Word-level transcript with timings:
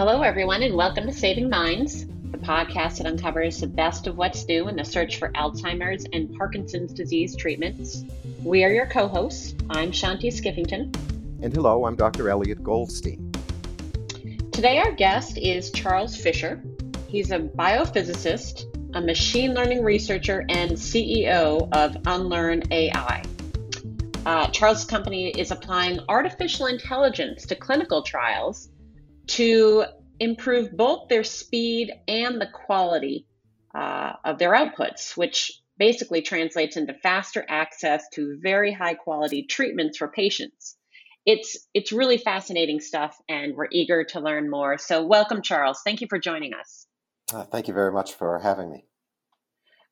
Hello, 0.00 0.22
everyone, 0.22 0.62
and 0.62 0.74
welcome 0.74 1.04
to 1.04 1.12
Saving 1.12 1.50
Minds, 1.50 2.06
the 2.06 2.38
podcast 2.38 2.96
that 2.96 3.06
uncovers 3.06 3.60
the 3.60 3.66
best 3.66 4.06
of 4.06 4.16
what's 4.16 4.48
new 4.48 4.66
in 4.68 4.76
the 4.76 4.82
search 4.82 5.18
for 5.18 5.28
Alzheimer's 5.32 6.06
and 6.14 6.34
Parkinson's 6.38 6.94
disease 6.94 7.36
treatments. 7.36 8.06
We 8.42 8.64
are 8.64 8.72
your 8.72 8.86
co 8.86 9.08
hosts. 9.08 9.54
I'm 9.68 9.92
Shanti 9.92 10.28
Skiffington. 10.28 10.96
And 11.42 11.54
hello, 11.54 11.84
I'm 11.84 11.96
Dr. 11.96 12.30
Elliot 12.30 12.64
Goldstein. 12.64 13.30
Today, 14.52 14.78
our 14.78 14.92
guest 14.92 15.36
is 15.36 15.70
Charles 15.70 16.16
Fisher. 16.16 16.64
He's 17.06 17.30
a 17.30 17.38
biophysicist, 17.38 18.74
a 18.94 19.02
machine 19.02 19.52
learning 19.52 19.84
researcher, 19.84 20.46
and 20.48 20.70
CEO 20.70 21.68
of 21.72 21.98
Unlearn 22.06 22.62
AI. 22.70 23.22
Uh, 24.24 24.46
Charles' 24.46 24.86
company 24.86 25.28
is 25.28 25.50
applying 25.50 26.00
artificial 26.08 26.68
intelligence 26.68 27.44
to 27.44 27.54
clinical 27.54 28.00
trials 28.00 28.69
to 29.30 29.84
improve 30.18 30.76
both 30.76 31.08
their 31.08 31.24
speed 31.24 31.92
and 32.08 32.40
the 32.40 32.48
quality 32.48 33.26
uh, 33.74 34.12
of 34.24 34.38
their 34.38 34.52
outputs, 34.52 35.16
which 35.16 35.60
basically 35.78 36.20
translates 36.20 36.76
into 36.76 36.92
faster 36.92 37.44
access 37.48 38.04
to 38.12 38.38
very 38.40 38.72
high 38.72 38.94
quality 38.94 39.44
treatments 39.44 39.98
for 39.98 40.08
patients. 40.08 40.76
It's 41.24 41.56
it's 41.74 41.92
really 41.92 42.18
fascinating 42.18 42.80
stuff, 42.80 43.16
and 43.28 43.54
we're 43.54 43.68
eager 43.70 44.04
to 44.04 44.20
learn 44.20 44.50
more. 44.50 44.78
So, 44.78 45.06
welcome, 45.06 45.42
Charles. 45.42 45.80
Thank 45.84 46.00
you 46.00 46.06
for 46.08 46.18
joining 46.18 46.54
us. 46.54 46.86
Uh, 47.32 47.44
thank 47.44 47.68
you 47.68 47.74
very 47.74 47.92
much 47.92 48.14
for 48.14 48.38
having 48.38 48.70
me. 48.70 48.84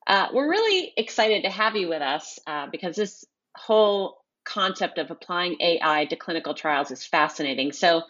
Uh, 0.05 0.27
we're 0.33 0.49
really 0.49 0.91
excited 0.97 1.43
to 1.43 1.49
have 1.49 1.75
you 1.75 1.87
with 1.87 2.01
us 2.01 2.39
uh, 2.47 2.67
because 2.71 2.95
this 2.95 3.23
whole 3.55 4.17
concept 4.43 4.97
of 4.97 5.11
applying 5.11 5.55
AI 5.61 6.05
to 6.05 6.15
clinical 6.15 6.55
trials 6.55 6.89
is 6.91 7.05
fascinating. 7.05 7.71
So, 7.71 8.01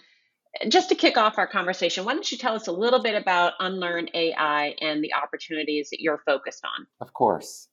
just 0.68 0.90
to 0.90 0.96
kick 0.96 1.18
off 1.18 1.38
our 1.38 1.48
conversation, 1.48 2.06
why 2.06 2.14
don't 2.14 2.32
you 2.32 2.38
tell 2.38 2.56
us 2.56 2.68
a 2.68 2.72
little 2.72 3.02
bit 3.02 3.16
about 3.16 3.54
Unlearn 3.60 4.10
AI 4.14 4.76
and 4.82 5.04
the 5.04 5.14
opportunities 5.14 5.90
that 5.92 6.02
you're 6.02 6.22
focused 6.26 6.64
on? 6.66 6.88
Of 7.00 7.14
course. 7.14 7.68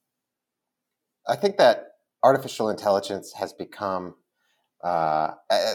I 1.29 1.37
think 1.37 1.57
that 1.57 1.93
artificial 2.23 2.69
intelligence 2.69 3.33
has 3.33 3.53
become 3.53 4.15
uh, 4.85 5.33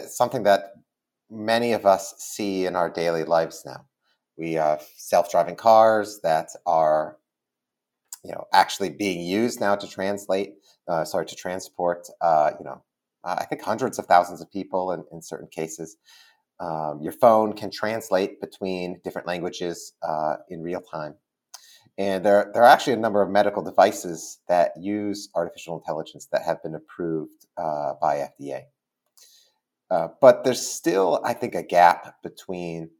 something 0.08 0.44
that 0.44 0.72
many 1.30 1.72
of 1.72 1.86
us 1.86 2.14
see 2.18 2.66
in 2.66 2.76
our 2.76 2.88
daily 2.88 3.24
lives 3.24 3.62
now. 3.66 3.86
We 4.36 4.52
have 4.54 4.86
self-driving 4.96 5.56
cars 5.56 6.20
that 6.22 6.48
are, 6.66 7.18
you 8.24 8.32
know, 8.32 8.44
actually 8.52 8.90
being 8.90 9.20
used 9.20 9.60
now 9.60 9.74
to 9.74 9.88
translate, 9.88 10.54
uh, 10.88 11.04
sorry, 11.04 11.26
to 11.26 11.34
transport, 11.34 12.08
uh, 12.20 12.52
you 12.58 12.64
know, 12.64 12.82
I 13.24 13.44
think 13.44 13.62
hundreds 13.62 13.98
of 13.98 14.06
thousands 14.06 14.40
of 14.40 14.50
people 14.50 14.92
in, 14.92 15.04
in 15.12 15.22
certain 15.22 15.48
cases. 15.48 15.96
Um, 16.60 17.00
your 17.02 17.12
phone 17.12 17.54
can 17.54 17.70
translate 17.70 18.40
between 18.40 19.00
different 19.04 19.26
languages 19.26 19.94
uh, 20.02 20.36
in 20.48 20.62
real 20.62 20.80
time. 20.80 21.14
And 21.98 22.24
there, 22.24 22.50
there 22.54 22.62
are 22.62 22.68
actually 22.68 22.94
a 22.94 22.98
number 22.98 23.20
of 23.20 23.30
medical 23.30 23.62
devices 23.62 24.38
that 24.48 24.72
use 24.80 25.28
artificial 25.34 25.76
intelligence 25.78 26.26
that 26.32 26.42
have 26.42 26.62
been 26.62 26.74
approved 26.74 27.46
uh, 27.56 27.94
by 28.00 28.28
FDA. 28.40 28.62
Uh, 29.90 30.08
but 30.20 30.42
there's 30.42 30.66
still, 30.66 31.20
I 31.24 31.34
think, 31.34 31.54
a 31.54 31.62
gap 31.62 32.22
between 32.22 32.90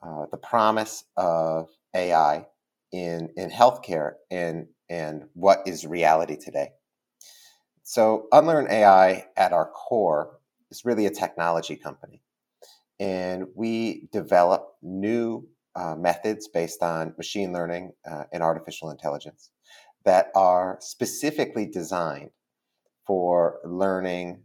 uh, 0.00 0.26
the 0.30 0.36
promise 0.36 1.04
of 1.16 1.68
AI 1.94 2.46
in, 2.92 3.30
in 3.36 3.50
healthcare 3.50 4.12
and, 4.30 4.68
and 4.88 5.24
what 5.34 5.62
is 5.66 5.84
reality 5.84 6.36
today. 6.36 6.70
So, 7.82 8.28
Unlearn 8.32 8.68
AI 8.70 9.26
at 9.36 9.52
our 9.52 9.66
core 9.70 10.38
is 10.70 10.84
really 10.84 11.06
a 11.06 11.10
technology 11.10 11.76
company 11.76 12.22
and 12.98 13.46
we 13.54 14.08
develop 14.12 14.74
new 14.82 15.46
uh, 15.74 15.94
methods 15.94 16.48
based 16.48 16.82
on 16.82 17.14
machine 17.16 17.52
learning 17.52 17.92
uh, 18.10 18.24
and 18.32 18.42
artificial 18.42 18.90
intelligence 18.90 19.50
that 20.04 20.30
are 20.34 20.78
specifically 20.80 21.66
designed 21.66 22.30
for 23.06 23.58
learning 23.64 24.40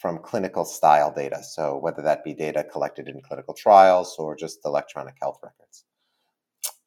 from 0.00 0.18
clinical 0.18 0.64
style 0.64 1.12
data. 1.12 1.42
So, 1.42 1.76
whether 1.76 2.00
that 2.02 2.24
be 2.24 2.32
data 2.32 2.64
collected 2.64 3.08
in 3.08 3.20
clinical 3.20 3.52
trials 3.52 4.16
or 4.18 4.34
just 4.34 4.60
electronic 4.64 5.16
health 5.20 5.38
records. 5.42 5.84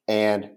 And 0.08 0.52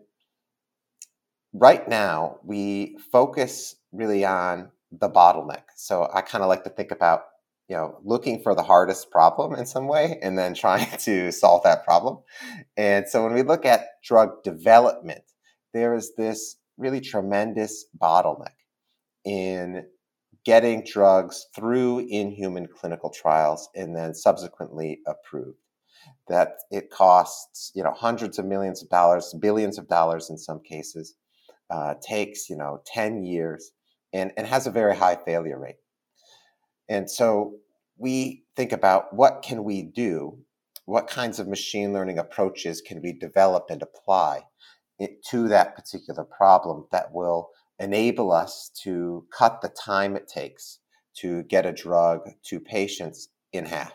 right 1.52 1.86
now, 1.86 2.38
we 2.42 2.96
focus 3.12 3.76
really 3.92 4.24
on 4.24 4.70
the 4.90 5.10
bottleneck. 5.10 5.64
So, 5.76 6.08
I 6.14 6.22
kind 6.22 6.42
of 6.42 6.48
like 6.48 6.64
to 6.64 6.70
think 6.70 6.90
about 6.90 7.24
you 7.68 7.76
know 7.76 7.98
looking 8.04 8.42
for 8.42 8.54
the 8.54 8.62
hardest 8.62 9.10
problem 9.10 9.54
in 9.54 9.66
some 9.66 9.88
way 9.88 10.18
and 10.22 10.38
then 10.38 10.54
trying 10.54 10.86
to 10.98 11.32
solve 11.32 11.62
that 11.64 11.84
problem. 11.84 12.18
And 12.76 13.08
so 13.08 13.24
when 13.24 13.34
we 13.34 13.42
look 13.42 13.64
at 13.64 13.86
drug 14.04 14.42
development 14.42 15.22
there 15.76 15.94
is 15.94 16.14
this 16.16 16.56
really 16.78 17.02
tremendous 17.02 17.84
bottleneck 18.00 18.54
in 19.26 19.84
getting 20.44 20.82
drugs 20.84 21.46
through 21.54 22.06
in 22.08 22.30
human 22.30 22.66
clinical 22.66 23.10
trials 23.10 23.68
and 23.74 23.94
then 23.94 24.14
subsequently 24.14 25.00
approved. 25.06 25.58
That 26.28 26.54
it 26.70 26.90
costs 26.90 27.72
you 27.74 27.82
know 27.82 27.92
hundreds 27.92 28.38
of 28.38 28.46
millions 28.46 28.82
of 28.82 28.88
dollars 28.88 29.34
billions 29.40 29.76
of 29.76 29.88
dollars 29.88 30.30
in 30.30 30.38
some 30.38 30.60
cases 30.60 31.14
uh, 31.68 31.94
takes 32.00 32.48
you 32.48 32.56
know 32.56 32.80
10 32.86 33.24
years 33.24 33.72
and, 34.12 34.32
and 34.36 34.46
has 34.46 34.66
a 34.66 34.70
very 34.70 34.96
high 34.96 35.16
failure 35.16 35.58
rate 35.58 35.76
and 36.88 37.10
so 37.10 37.54
we 37.98 38.44
think 38.54 38.72
about 38.72 39.14
what 39.14 39.42
can 39.42 39.64
we 39.64 39.82
do, 39.82 40.38
what 40.84 41.08
kinds 41.08 41.38
of 41.38 41.48
machine 41.48 41.92
learning 41.92 42.18
approaches 42.18 42.80
can 42.80 43.02
we 43.02 43.12
develop 43.12 43.66
and 43.70 43.82
apply 43.82 44.42
to 45.28 45.48
that 45.48 45.74
particular 45.74 46.24
problem 46.24 46.86
that 46.92 47.12
will 47.12 47.50
enable 47.78 48.32
us 48.32 48.70
to 48.82 49.26
cut 49.36 49.60
the 49.60 49.68
time 49.68 50.16
it 50.16 50.28
takes 50.28 50.78
to 51.14 51.42
get 51.44 51.66
a 51.66 51.72
drug 51.72 52.20
to 52.44 52.60
patients 52.60 53.28
in 53.52 53.64
half. 53.64 53.92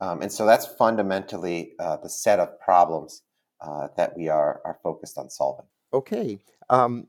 Um, 0.00 0.22
and 0.22 0.30
so 0.30 0.46
that's 0.46 0.66
fundamentally 0.66 1.72
uh, 1.78 1.96
the 2.02 2.10
set 2.10 2.38
of 2.40 2.60
problems 2.60 3.22
uh, 3.60 3.88
that 3.96 4.16
we 4.16 4.28
are, 4.28 4.60
are 4.64 4.78
focused 4.82 5.16
on 5.16 5.30
solving. 5.30 5.66
Okay. 5.92 6.38
Um, 6.68 7.06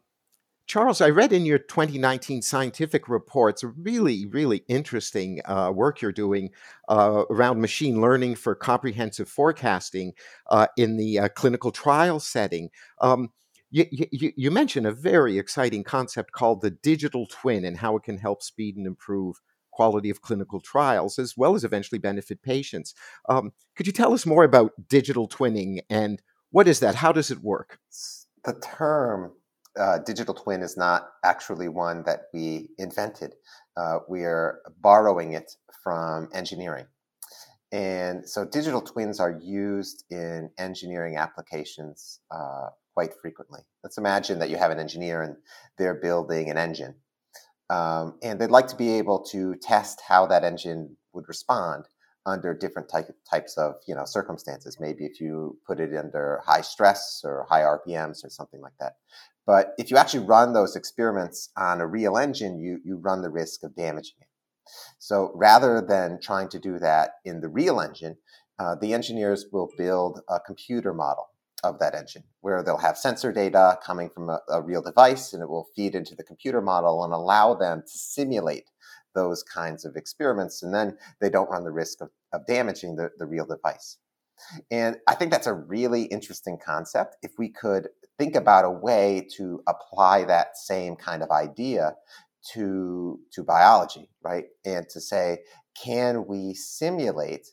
Charles, 0.67 0.99
I 0.99 1.09
read 1.09 1.31
in 1.31 1.45
your 1.45 1.59
2019 1.59 2.41
scientific 2.41 3.07
reports 3.07 3.63
really, 3.63 4.25
really 4.25 4.63
interesting 4.67 5.39
uh, 5.45 5.71
work 5.73 6.01
you're 6.01 6.11
doing 6.11 6.49
uh, 6.89 7.23
around 7.29 7.61
machine 7.61 8.01
learning 8.01 8.35
for 8.35 8.55
comprehensive 8.55 9.29
forecasting 9.29 10.13
uh, 10.49 10.67
in 10.75 10.97
the 10.97 11.19
uh, 11.19 11.27
clinical 11.29 11.71
trial 11.71 12.19
setting. 12.19 12.71
Um, 12.99 13.29
you, 13.69 13.85
you, 13.91 14.31
you, 14.35 14.51
mentioned 14.51 14.87
a 14.87 14.91
very 14.91 15.37
exciting 15.37 15.83
concept 15.83 16.31
called 16.31 16.61
the 16.61 16.71
digital 16.71 17.27
twin 17.27 17.65
and 17.65 17.77
how 17.77 17.95
it 17.97 18.03
can 18.03 18.17
help 18.17 18.41
speed 18.41 18.77
and 18.77 18.87
improve 18.87 19.41
quality 19.71 20.09
of 20.09 20.21
clinical 20.21 20.61
trials 20.61 21.19
as 21.19 21.35
well 21.37 21.53
as 21.53 21.63
eventually 21.63 21.99
benefit 21.99 22.41
patients. 22.41 22.95
Um, 23.27 23.51
could 23.75 23.85
you 23.85 23.93
tell 23.93 24.13
us 24.13 24.25
more 24.25 24.43
about 24.43 24.71
digital 24.87 25.27
twinning 25.27 25.81
and 25.89 26.21
what 26.51 26.67
is 26.67 26.79
that? 26.79 26.95
How 26.95 27.11
does 27.11 27.29
it 27.29 27.43
work? 27.43 27.79
The 28.45 28.53
term 28.53 29.33
uh, 29.79 29.99
digital 29.99 30.33
twin 30.33 30.61
is 30.61 30.77
not 30.77 31.09
actually 31.23 31.67
one 31.67 32.03
that 32.03 32.23
we 32.33 32.69
invented. 32.77 33.35
Uh, 33.75 33.99
we 34.07 34.23
are 34.23 34.61
borrowing 34.81 35.33
it 35.33 35.51
from 35.83 36.29
engineering. 36.33 36.85
And 37.71 38.27
so 38.27 38.45
digital 38.45 38.81
twins 38.81 39.19
are 39.19 39.39
used 39.43 40.05
in 40.09 40.49
engineering 40.57 41.17
applications 41.17 42.19
uh, 42.31 42.69
quite 42.93 43.13
frequently. 43.21 43.61
Let's 43.83 43.97
imagine 43.97 44.39
that 44.39 44.49
you 44.49 44.57
have 44.57 44.71
an 44.71 44.79
engineer 44.79 45.21
and 45.21 45.35
they're 45.77 45.95
building 45.95 46.49
an 46.49 46.57
engine. 46.57 46.95
Um, 47.69 48.17
and 48.23 48.39
they'd 48.39 48.51
like 48.51 48.67
to 48.67 48.75
be 48.75 48.93
able 48.93 49.23
to 49.31 49.55
test 49.55 50.01
how 50.07 50.27
that 50.27 50.43
engine 50.43 50.95
would 51.13 51.27
respond 51.27 51.85
under 52.25 52.53
different 52.53 52.89
type, 52.89 53.07
types 53.29 53.57
of 53.57 53.75
you 53.87 53.95
know 53.95 54.05
circumstances. 54.05 54.77
Maybe 54.79 55.05
if 55.05 55.19
you 55.19 55.57
put 55.65 55.79
it 55.79 55.95
under 55.95 56.41
high 56.45 56.61
stress 56.61 57.21
or 57.23 57.45
high 57.49 57.61
RPMs 57.61 58.23
or 58.23 58.29
something 58.29 58.61
like 58.61 58.77
that. 58.79 58.93
But 59.45 59.73
if 59.77 59.91
you 59.91 59.97
actually 59.97 60.25
run 60.25 60.53
those 60.53 60.75
experiments 60.75 61.49
on 61.55 61.81
a 61.81 61.87
real 61.87 62.17
engine, 62.17 62.59
you, 62.59 62.79
you 62.83 62.97
run 62.97 63.21
the 63.21 63.29
risk 63.29 63.63
of 63.63 63.75
damaging 63.75 64.17
it. 64.21 64.27
So 64.97 65.31
rather 65.35 65.81
than 65.81 66.19
trying 66.21 66.49
to 66.49 66.59
do 66.59 66.79
that 66.79 67.11
in 67.23 67.41
the 67.41 67.49
real 67.49 67.79
engine, 67.79 68.17
uh, 68.57 68.75
the 68.75 68.93
engineers 68.93 69.45
will 69.51 69.69
build 69.77 70.21
a 70.29 70.39
computer 70.39 70.93
model 70.93 71.29
of 71.63 71.79
that 71.79 71.95
engine 71.95 72.23
where 72.41 72.63
they'll 72.63 72.77
have 72.77 72.97
sensor 72.97 73.31
data 73.31 73.77
coming 73.83 74.09
from 74.09 74.29
a, 74.29 74.39
a 74.49 74.61
real 74.61 74.81
device 74.81 75.33
and 75.33 75.41
it 75.41 75.49
will 75.49 75.67
feed 75.75 75.95
into 75.95 76.15
the 76.15 76.23
computer 76.23 76.61
model 76.61 77.03
and 77.03 77.13
allow 77.13 77.53
them 77.53 77.81
to 77.81 77.97
simulate 77.97 78.69
those 79.13 79.43
kinds 79.43 79.85
of 79.85 79.95
experiments. 79.95 80.61
And 80.61 80.73
then 80.73 80.97
they 81.19 81.29
don't 81.29 81.49
run 81.49 81.63
the 81.63 81.71
risk 81.71 82.01
of, 82.01 82.09
of 82.33 82.45
damaging 82.47 82.95
the, 82.95 83.11
the 83.17 83.25
real 83.25 83.45
device. 83.45 83.97
And 84.69 84.97
I 85.07 85.15
think 85.15 85.31
that's 85.31 85.47
a 85.47 85.53
really 85.53 86.03
interesting 86.03 86.57
concept. 86.63 87.15
If 87.21 87.31
we 87.37 87.49
could 87.49 87.89
think 88.17 88.35
about 88.35 88.65
a 88.65 88.69
way 88.69 89.27
to 89.37 89.61
apply 89.67 90.25
that 90.25 90.57
same 90.57 90.95
kind 90.95 91.23
of 91.23 91.31
idea 91.31 91.95
to 92.53 93.19
to 93.31 93.43
biology, 93.43 94.09
right? 94.23 94.45
And 94.65 94.87
to 94.89 95.01
say, 95.01 95.39
can 95.81 96.25
we 96.27 96.53
simulate 96.53 97.47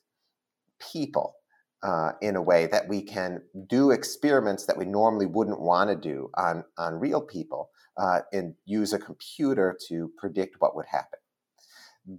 people 0.92 1.34
uh, 1.82 2.12
in 2.20 2.36
a 2.36 2.42
way 2.42 2.66
that 2.66 2.88
we 2.88 3.02
can 3.02 3.42
do 3.68 3.90
experiments 3.90 4.66
that 4.66 4.76
we 4.76 4.84
normally 4.84 5.26
wouldn't 5.26 5.60
want 5.60 5.90
to 5.90 5.96
do 5.96 6.30
on, 6.36 6.64
on 6.78 6.94
real 6.94 7.20
people 7.20 7.70
uh, 7.96 8.20
and 8.32 8.54
use 8.64 8.92
a 8.92 8.98
computer 8.98 9.76
to 9.88 10.10
predict 10.16 10.56
what 10.60 10.76
would 10.76 10.86
happen. 10.86 11.18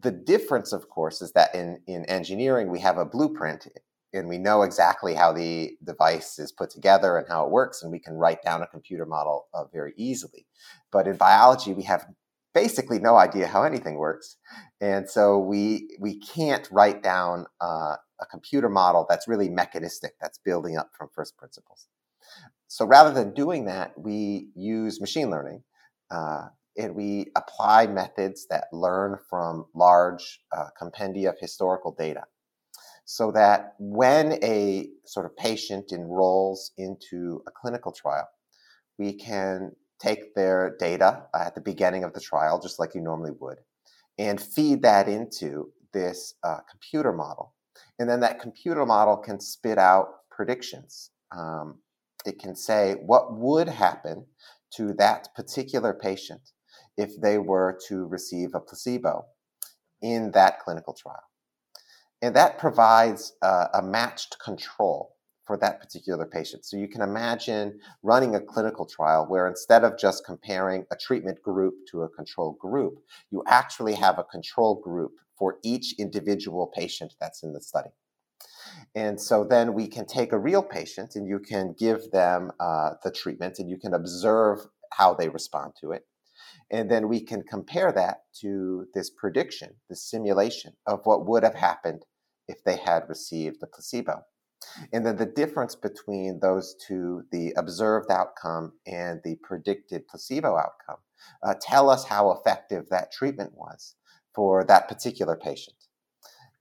The 0.02 0.12
difference, 0.12 0.74
of 0.74 0.90
course, 0.90 1.22
is 1.22 1.32
that 1.34 1.54
in, 1.56 1.82
in 1.88 2.06
engineering, 2.06 2.70
we 2.70 2.80
have 2.80 2.98
a 2.98 3.06
blueprint 3.06 3.68
and 4.14 4.30
we 4.30 4.38
know 4.38 4.62
exactly 4.62 5.16
how 5.16 5.34
the 5.34 5.72
device 5.84 6.38
is 6.40 6.52
put 6.52 6.70
together 6.70 7.18
and 7.18 7.28
how 7.28 7.46
it 7.46 7.52
works, 7.52 7.82
and 7.82 7.92
we 7.92 8.00
can 8.00 8.14
write 8.14 8.44
down 8.44 8.62
a 8.62 8.68
computer 8.68 9.06
model 9.06 9.48
uh, 9.54 9.66
very 9.74 9.94
easily. 9.98 10.46
But 10.92 11.08
in 11.08 11.18
biology, 11.18 11.74
we 11.74 11.84
have 11.84 12.06
basically 12.54 13.00
no 13.00 13.16
idea 13.16 13.48
how 13.48 13.64
anything 13.64 13.96
works, 13.96 14.38
and 14.80 15.10
so 15.10 15.40
we 15.40 15.90
we 16.00 16.20
can't 16.20 16.68
write 16.72 17.02
down 17.02 17.48
uh, 17.60 17.96
a 18.22 18.26
computer 18.30 18.70
model 18.70 19.06
that's 19.10 19.28
really 19.28 19.50
mechanistic, 19.50 20.14
that's 20.22 20.38
building 20.38 20.78
up 20.78 20.92
from 20.98 21.10
first 21.14 21.36
principles. 21.38 21.88
So 22.68 22.86
rather 22.86 23.12
than 23.12 23.34
doing 23.34 23.66
that, 23.66 23.94
we 23.98 24.50
use 24.56 25.02
machine 25.02 25.30
learning. 25.30 25.64
Uh, 26.10 26.48
and 26.76 26.96
we 26.96 27.28
apply 27.36 27.88
methods 27.88 28.48
that 28.50 28.66
learn 28.72 29.18
from 29.30 29.66
large 29.76 30.40
uh, 30.52 30.70
compendia 30.80 31.30
of 31.30 31.36
historical 31.40 31.92
data 31.92 32.24
so 33.06 33.32
that 33.32 33.76
when 33.80 34.44
a 34.44 34.90
sort 35.06 35.26
of 35.26 35.36
patient 35.36 35.92
enrolls 35.92 36.72
into 36.78 37.42
a 37.48 37.52
clinical 37.52 37.92
trial, 37.92 38.28
we 38.98 39.14
can 39.14 39.72
take 40.00 40.36
their 40.36 40.76
data 40.80 41.24
at 41.34 41.56
the 41.56 41.62
beginning 41.62 42.04
of 42.04 42.14
the 42.14 42.20
trial, 42.20 42.60
just 42.60 42.80
like 42.80 42.96
you 42.96 43.02
normally 43.02 43.32
would, 43.40 43.58
and 44.18 44.42
feed 44.42 44.82
that 44.82 45.08
into 45.08 45.72
this 45.94 46.36
uh, 46.44 46.60
computer 46.70 47.14
model. 47.14 47.54
And 48.00 48.10
then 48.10 48.20
that 48.22 48.40
computer 48.40 48.86
model 48.86 49.18
can 49.18 49.40
spit 49.40 49.78
out 49.78 50.08
predictions. 50.30 51.12
Um, 51.32 51.80
it 52.26 52.40
can 52.40 52.56
say 52.56 52.96
what 53.06 53.38
would 53.38 53.68
happen 53.68 54.26
to 54.76 54.94
that 54.94 55.28
particular 55.36 55.94
patient 55.94 56.42
if 56.98 57.20
they 57.22 57.38
were 57.38 57.78
to 57.88 58.06
receive 58.06 58.50
a 58.54 58.60
placebo 58.60 59.26
in 60.02 60.32
that 60.32 60.60
clinical 60.60 60.94
trial. 60.94 61.24
And 62.24 62.34
that 62.38 62.58
provides 62.58 63.34
uh, 63.42 63.68
a 63.74 63.82
matched 63.82 64.38
control 64.40 65.18
for 65.46 65.58
that 65.58 65.82
particular 65.82 66.26
patient. 66.26 66.64
So 66.64 66.78
you 66.78 66.88
can 66.88 67.02
imagine 67.02 67.82
running 68.02 68.34
a 68.34 68.40
clinical 68.40 68.86
trial 68.86 69.26
where 69.28 69.46
instead 69.46 69.84
of 69.84 69.98
just 70.00 70.26
comparing 70.26 70.86
a 70.90 70.96
treatment 70.96 71.42
group 71.44 71.74
to 71.92 72.04
a 72.04 72.10
control 72.10 72.54
group, 72.54 73.00
you 73.30 73.44
actually 73.46 73.96
have 73.96 74.20
a 74.20 74.24
control 74.24 74.80
group 74.80 75.12
for 75.38 75.58
each 75.66 75.96
individual 76.00 76.72
patient 76.74 77.14
that's 77.20 77.44
in 77.44 77.52
the 77.52 77.60
study. 77.60 77.90
And 78.96 79.20
so 79.20 79.44
then 79.44 79.74
we 79.74 79.90
can 79.90 80.06
take 80.06 80.32
a 80.32 80.40
real 80.40 80.64
patient 80.64 81.18
and 81.18 81.28
you 81.28 81.40
can 81.40 81.76
give 81.78 82.10
them 82.12 82.54
uh, 82.58 82.92
the 83.04 83.12
treatment 83.12 83.60
and 83.60 83.70
you 83.70 83.78
can 83.78 83.94
observe 83.94 84.60
how 84.94 85.14
they 85.14 85.28
respond 85.28 85.74
to 85.82 85.92
it. 85.92 86.08
And 86.72 86.90
then 86.90 87.10
we 87.10 87.20
can 87.20 87.44
compare 87.44 87.92
that 87.92 88.22
to 88.40 88.88
this 88.94 89.10
prediction, 89.10 89.74
this 89.90 90.10
simulation 90.10 90.72
of 90.88 91.02
what 91.04 91.28
would 91.28 91.44
have 91.44 91.56
happened 91.56 92.06
if 92.48 92.64
they 92.64 92.78
had 92.78 93.10
received 93.10 93.58
the 93.60 93.68
placebo. 93.68 94.24
And 94.92 95.06
then 95.06 95.18
the 95.18 95.26
difference 95.26 95.76
between 95.76 96.40
those 96.40 96.76
two, 96.88 97.24
the 97.32 97.54
observed 97.58 98.10
outcome 98.10 98.74
and 98.88 99.20
the 99.24 99.36
predicted 99.44 100.08
placebo 100.08 100.58
outcome, 100.58 100.98
uh, 101.44 101.56
tell 101.62 101.90
us 101.90 102.06
how 102.06 102.32
effective 102.32 102.88
that 102.90 103.12
treatment 103.12 103.52
was 103.56 103.96
for 104.34 104.64
that 104.66 104.88
particular 104.88 105.36
patient. 105.36 105.76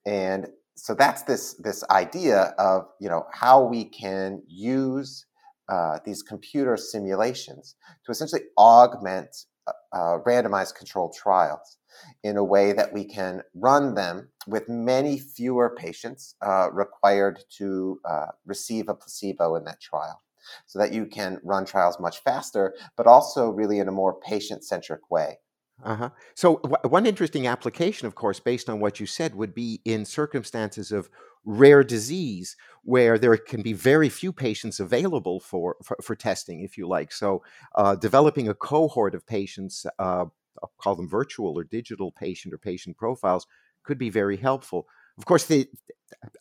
And 0.05 0.49
so 0.77 0.95
that's 0.95 1.23
this, 1.23 1.55
this 1.55 1.85
idea 1.91 2.55
of 2.59 2.87
you 3.01 3.09
know 3.09 3.27
how 3.33 3.63
we 3.63 3.85
can 3.85 4.43
use 4.49 5.27
uh, 5.69 5.99
these 6.05 6.23
computer 6.23 6.77
simulations 6.77 7.77
to 8.05 8.13
essentially 8.13 8.43
augment 8.59 9.47
uh, 9.67 9.73
uh 9.93 10.19
randomized 10.27 10.75
controlled 10.75 11.15
trials 11.15 11.79
in 12.23 12.37
a 12.37 12.45
way 12.45 12.73
that 12.73 12.93
we 12.93 13.05
can 13.05 13.43
run 13.55 13.95
them 13.95 14.29
with 14.47 14.69
many 14.69 15.19
fewer 15.19 15.75
patients 15.77 16.35
uh, 16.43 16.71
required 16.73 17.41
to 17.51 18.01
uh, 18.05 18.27
receive 18.47 18.89
a 18.89 18.95
placebo 18.95 19.57
in 19.57 19.65
that 19.65 19.81
trial 19.81 20.23
so 20.67 20.79
that 20.79 20.93
you 20.93 21.07
can 21.07 21.41
run 21.45 21.65
trials 21.65 22.01
much 22.01 22.23
faster, 22.23 22.75
but 22.97 23.07
also 23.07 23.51
really 23.51 23.79
in 23.79 23.89
a 23.89 23.93
more 23.93 24.19
patient 24.21 24.65
centric 24.65 25.11
way. 25.11 25.39
Uh-huh. 25.83 26.11
So, 26.35 26.57
w- 26.63 26.77
one 26.89 27.07
interesting 27.07 27.47
application, 27.49 28.07
of 28.07 28.15
course, 28.15 28.39
based 28.39 28.71
on 28.71 28.79
what 28.79 29.01
you 29.01 29.07
said, 29.07 29.35
would 29.35 29.53
be 29.53 29.81
in 29.85 30.05
circumstances 30.05 30.93
of 30.93 31.09
rare 31.45 31.83
disease 31.83 32.57
where 32.85 33.19
there 33.19 33.37
can 33.37 33.63
be 33.63 33.73
very 33.73 34.09
few 34.09 34.33
patients 34.33 34.79
available 34.79 35.41
for, 35.41 35.77
for, 35.83 35.97
for 36.01 36.15
testing, 36.15 36.61
if 36.61 36.79
you 36.79 36.87
like. 36.87 37.11
So, 37.11 37.43
uh, 37.75 37.97
developing 37.97 38.49
a 38.49 38.55
cohort 38.55 39.15
of 39.17 39.27
patients, 39.27 39.85
uh, 39.99 40.27
I'll 40.63 40.73
call 40.79 40.95
them 40.95 41.09
virtual 41.09 41.59
or 41.59 41.65
digital 41.65 42.13
patient 42.13 42.55
or 42.55 42.59
patient 42.59 42.97
profiles, 42.97 43.47
could 43.83 43.99
be 43.99 44.11
very 44.11 44.37
helpful. 44.37 44.87
Of 45.19 45.25
course, 45.27 45.45
the, 45.45 45.69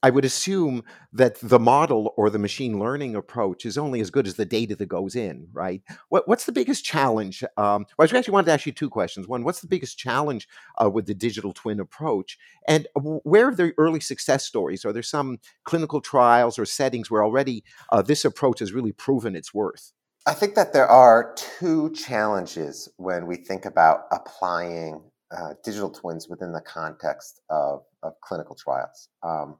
I 0.03 0.09
would 0.09 0.25
assume 0.25 0.83
that 1.13 1.37
the 1.41 1.59
model 1.59 2.13
or 2.17 2.29
the 2.29 2.39
machine 2.39 2.79
learning 2.79 3.15
approach 3.15 3.65
is 3.65 3.77
only 3.77 4.01
as 4.01 4.09
good 4.09 4.27
as 4.27 4.35
the 4.35 4.45
data 4.45 4.75
that 4.75 4.85
goes 4.87 5.15
in, 5.15 5.47
right? 5.51 5.81
What, 6.09 6.27
what's 6.27 6.45
the 6.45 6.51
biggest 6.51 6.83
challenge? 6.83 7.43
Um, 7.57 7.85
well, 7.97 8.07
I 8.11 8.17
actually 8.17 8.31
wanted 8.31 8.47
to 8.47 8.53
ask 8.53 8.65
you 8.65 8.71
two 8.71 8.89
questions. 8.89 9.27
One, 9.27 9.43
what's 9.43 9.61
the 9.61 9.67
biggest 9.67 9.97
challenge 9.97 10.47
uh, 10.81 10.89
with 10.89 11.05
the 11.05 11.13
digital 11.13 11.53
twin 11.53 11.79
approach? 11.79 12.37
And 12.67 12.87
where 12.95 13.49
are 13.49 13.55
the 13.55 13.73
early 13.77 13.99
success 13.99 14.45
stories? 14.45 14.85
Are 14.85 14.93
there 14.93 15.03
some 15.03 15.39
clinical 15.63 16.01
trials 16.01 16.59
or 16.59 16.65
settings 16.65 17.09
where 17.09 17.23
already 17.23 17.63
uh, 17.91 18.01
this 18.01 18.25
approach 18.25 18.59
has 18.59 18.73
really 18.73 18.91
proven 18.91 19.35
its 19.35 19.53
worth? 19.53 19.93
I 20.27 20.33
think 20.33 20.53
that 20.53 20.73
there 20.73 20.87
are 20.87 21.33
two 21.35 21.91
challenges 21.93 22.87
when 22.97 23.25
we 23.25 23.37
think 23.37 23.65
about 23.65 24.05
applying 24.11 25.01
uh, 25.35 25.53
digital 25.63 25.89
twins 25.89 26.27
within 26.27 26.51
the 26.51 26.61
context 26.61 27.41
of, 27.49 27.83
of 28.03 28.13
clinical 28.21 28.55
trials. 28.55 29.09
Um, 29.23 29.57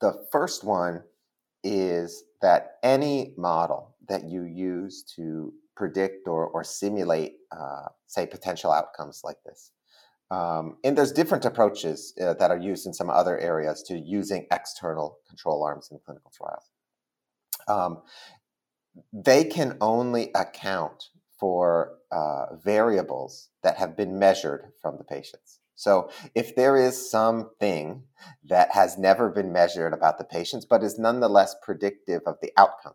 the 0.00 0.26
first 0.30 0.64
one 0.64 1.02
is 1.64 2.24
that 2.40 2.76
any 2.82 3.34
model 3.36 3.96
that 4.08 4.24
you 4.24 4.44
use 4.44 5.02
to 5.16 5.52
predict 5.76 6.26
or, 6.26 6.46
or 6.46 6.64
simulate, 6.64 7.34
uh, 7.52 7.86
say, 8.06 8.26
potential 8.26 8.72
outcomes 8.72 9.22
like 9.24 9.36
this. 9.44 9.72
Um, 10.30 10.76
and 10.84 10.96
there's 10.96 11.12
different 11.12 11.44
approaches 11.44 12.12
uh, 12.20 12.34
that 12.34 12.50
are 12.50 12.58
used 12.58 12.86
in 12.86 12.92
some 12.92 13.10
other 13.10 13.38
areas 13.38 13.82
to 13.84 13.98
using 13.98 14.46
external 14.52 15.18
control 15.26 15.64
arms 15.64 15.88
in 15.90 15.98
clinical 16.04 16.30
trials. 16.36 16.64
Um, 17.66 18.02
they 19.12 19.44
can 19.44 19.76
only 19.80 20.30
account 20.34 21.10
for 21.38 21.94
uh, 22.10 22.56
variables 22.56 23.48
that 23.62 23.76
have 23.76 23.96
been 23.96 24.18
measured 24.18 24.72
from 24.80 24.96
the 24.98 25.04
patients. 25.04 25.60
So 25.74 26.10
if 26.34 26.56
there 26.56 26.76
is 26.76 27.10
something 27.10 28.02
that 28.44 28.72
has 28.72 28.98
never 28.98 29.30
been 29.30 29.52
measured 29.52 29.92
about 29.92 30.18
the 30.18 30.24
patients, 30.24 30.64
but 30.64 30.82
is 30.82 30.98
nonetheless 30.98 31.54
predictive 31.62 32.22
of 32.26 32.36
the 32.42 32.50
outcome 32.56 32.94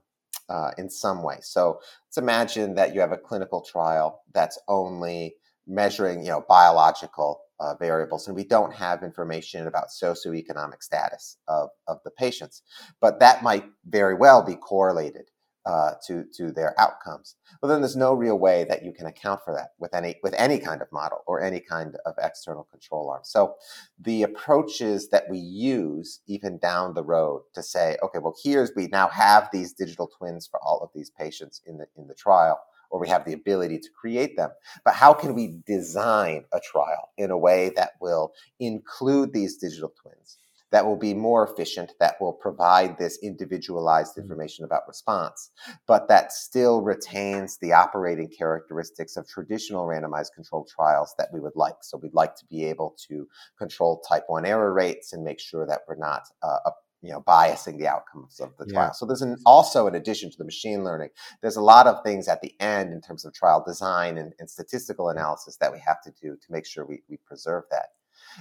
uh, 0.50 0.72
in 0.78 0.90
some 0.90 1.24
way. 1.24 1.38
So 1.42 1.80
let's 2.08 2.18
imagine 2.18 2.76
that 2.76 2.94
you 2.94 3.00
have 3.00 3.14
a 3.14 3.18
clinical 3.18 3.62
trial 3.62 4.22
that's 4.34 4.60
only 4.68 5.36
measuring, 5.66 6.22
you 6.22 6.32
know, 6.32 6.44
biological 6.50 7.42
uh, 7.60 7.76
variables, 7.76 8.28
and 8.28 8.36
we 8.36 8.44
don't 8.44 8.74
have 8.74 9.04
information 9.04 9.68
about 9.68 9.88
socioeconomic 9.88 10.84
status 10.84 11.38
of, 11.48 11.70
of 11.88 12.00
the 12.04 12.12
patients. 12.12 12.64
But 13.00 13.22
that 13.22 13.44
might 13.44 13.64
very 13.86 14.16
well 14.16 14.44
be 14.44 14.56
correlated 14.56 15.30
uh, 15.66 15.92
to 16.08 16.26
to 16.36 16.52
their 16.52 16.80
outcomes. 16.80 17.36
Well, 17.62 17.70
then 17.70 17.82
there's 17.82 17.96
no 17.96 18.14
real 18.14 18.38
way 18.38 18.66
that 18.66 18.84
you 18.84 18.92
can 18.92 19.06
account 19.08 19.42
for 19.46 19.54
that 19.54 19.70
with 19.80 19.94
any 19.94 20.16
with 20.24 20.34
any 20.38 20.60
kind 20.60 20.82
of 20.82 20.92
model 20.92 21.20
or 21.28 21.42
any 21.42 21.60
kind 21.60 21.96
of 22.06 22.16
external 22.22 22.66
control 22.66 23.10
arm. 23.10 23.22
So 23.24 23.56
the 24.00 24.24
approaches 24.24 25.10
that 25.10 25.30
we 25.30 25.38
use 25.38 26.22
even 26.28 26.58
down 26.58 26.94
the 26.94 27.04
road 27.04 27.44
to 27.54 27.64
say, 27.64 27.98
okay, 28.04 28.20
well, 28.20 28.36
here's 28.44 28.72
we 28.76 28.88
now 28.88 29.08
have 29.10 29.50
these 29.54 29.74
digital 29.74 30.10
twins 30.18 30.48
for 30.48 30.60
all 30.64 30.80
of 30.82 30.90
these 30.94 31.10
patients 31.10 31.62
in 31.66 31.78
the 31.78 31.86
in 31.98 32.08
the 32.08 32.16
trial. 32.16 32.60
Or 32.90 33.00
we 33.00 33.10
have 33.10 33.26
the 33.26 33.34
ability 33.34 33.80
to 33.80 33.90
create 33.90 34.38
them. 34.38 34.52
But 34.86 34.94
how 34.94 35.14
can 35.14 35.34
we 35.34 35.56
design 35.66 36.46
a 36.54 36.60
trial 36.60 37.10
in 37.18 37.32
a 37.32 37.38
way 37.38 37.72
that 37.76 37.94
will 38.00 38.34
include 38.60 39.34
these 39.34 39.58
digital 39.58 39.92
twins? 40.00 40.38
That 40.74 40.86
will 40.86 40.98
be 40.98 41.14
more 41.14 41.48
efficient, 41.48 41.94
that 42.00 42.20
will 42.20 42.34
provide 42.34 42.98
this 42.98 43.20
individualized 43.22 44.16
mm. 44.16 44.24
information 44.24 44.66
about 44.66 44.88
response, 44.88 45.52
but 45.88 46.08
that 46.08 46.34
still 46.34 46.82
retains 46.82 47.60
the 47.60 47.72
operating 47.72 48.28
characteristics 48.28 49.16
of 49.16 49.28
traditional 49.28 49.86
randomized 49.86 50.34
controlled 50.34 50.68
trials 50.68 51.14
that 51.20 51.30
we 51.32 51.40
would 51.40 51.56
like. 51.56 51.76
So 51.82 52.00
we'd 52.00 52.16
like 52.16 52.36
to 52.38 52.46
be 52.48 52.66
able 52.66 52.96
to 53.08 53.28
control 53.58 54.02
type 54.10 54.24
1 54.28 54.46
error 54.48 54.74
rates 54.74 55.14
and 55.14 55.24
make 55.24 55.40
sure 55.40 55.68
that 55.68 55.82
we're 55.88 55.96
not 55.96 56.24
uh, 56.42 56.72
you 57.04 57.12
know 57.12 57.22
biasing 57.22 57.78
the 57.78 57.88
outcomes 57.88 58.40
of 58.40 58.58
the 58.58 58.66
trial. 58.66 58.88
Yeah. 58.88 58.92
So 58.94 59.06
there's 59.06 59.22
an 59.22 59.38
also 59.46 59.86
in 59.86 59.94
addition 59.94 60.32
to 60.32 60.38
the 60.38 60.46
machine 60.46 60.84
learning, 60.84 61.10
there's 61.42 61.58
a 61.58 61.62
lot 61.62 61.86
of 61.86 62.02
things 62.04 62.28
at 62.28 62.42
the 62.42 62.54
end 62.60 62.94
in 62.94 63.02
terms 63.02 63.26
of 63.26 63.34
trial 63.34 63.64
design 63.64 64.18
and, 64.18 64.34
and 64.40 64.50
statistical 64.50 65.10
analysis 65.10 65.58
that 65.58 65.72
we 65.72 65.80
have 65.86 66.02
to 66.04 66.12
do 66.20 66.36
to 66.36 66.52
make 66.52 66.66
sure 66.66 66.84
we, 66.84 67.04
we 67.08 67.18
preserve 67.18 67.66
that. 67.70 67.90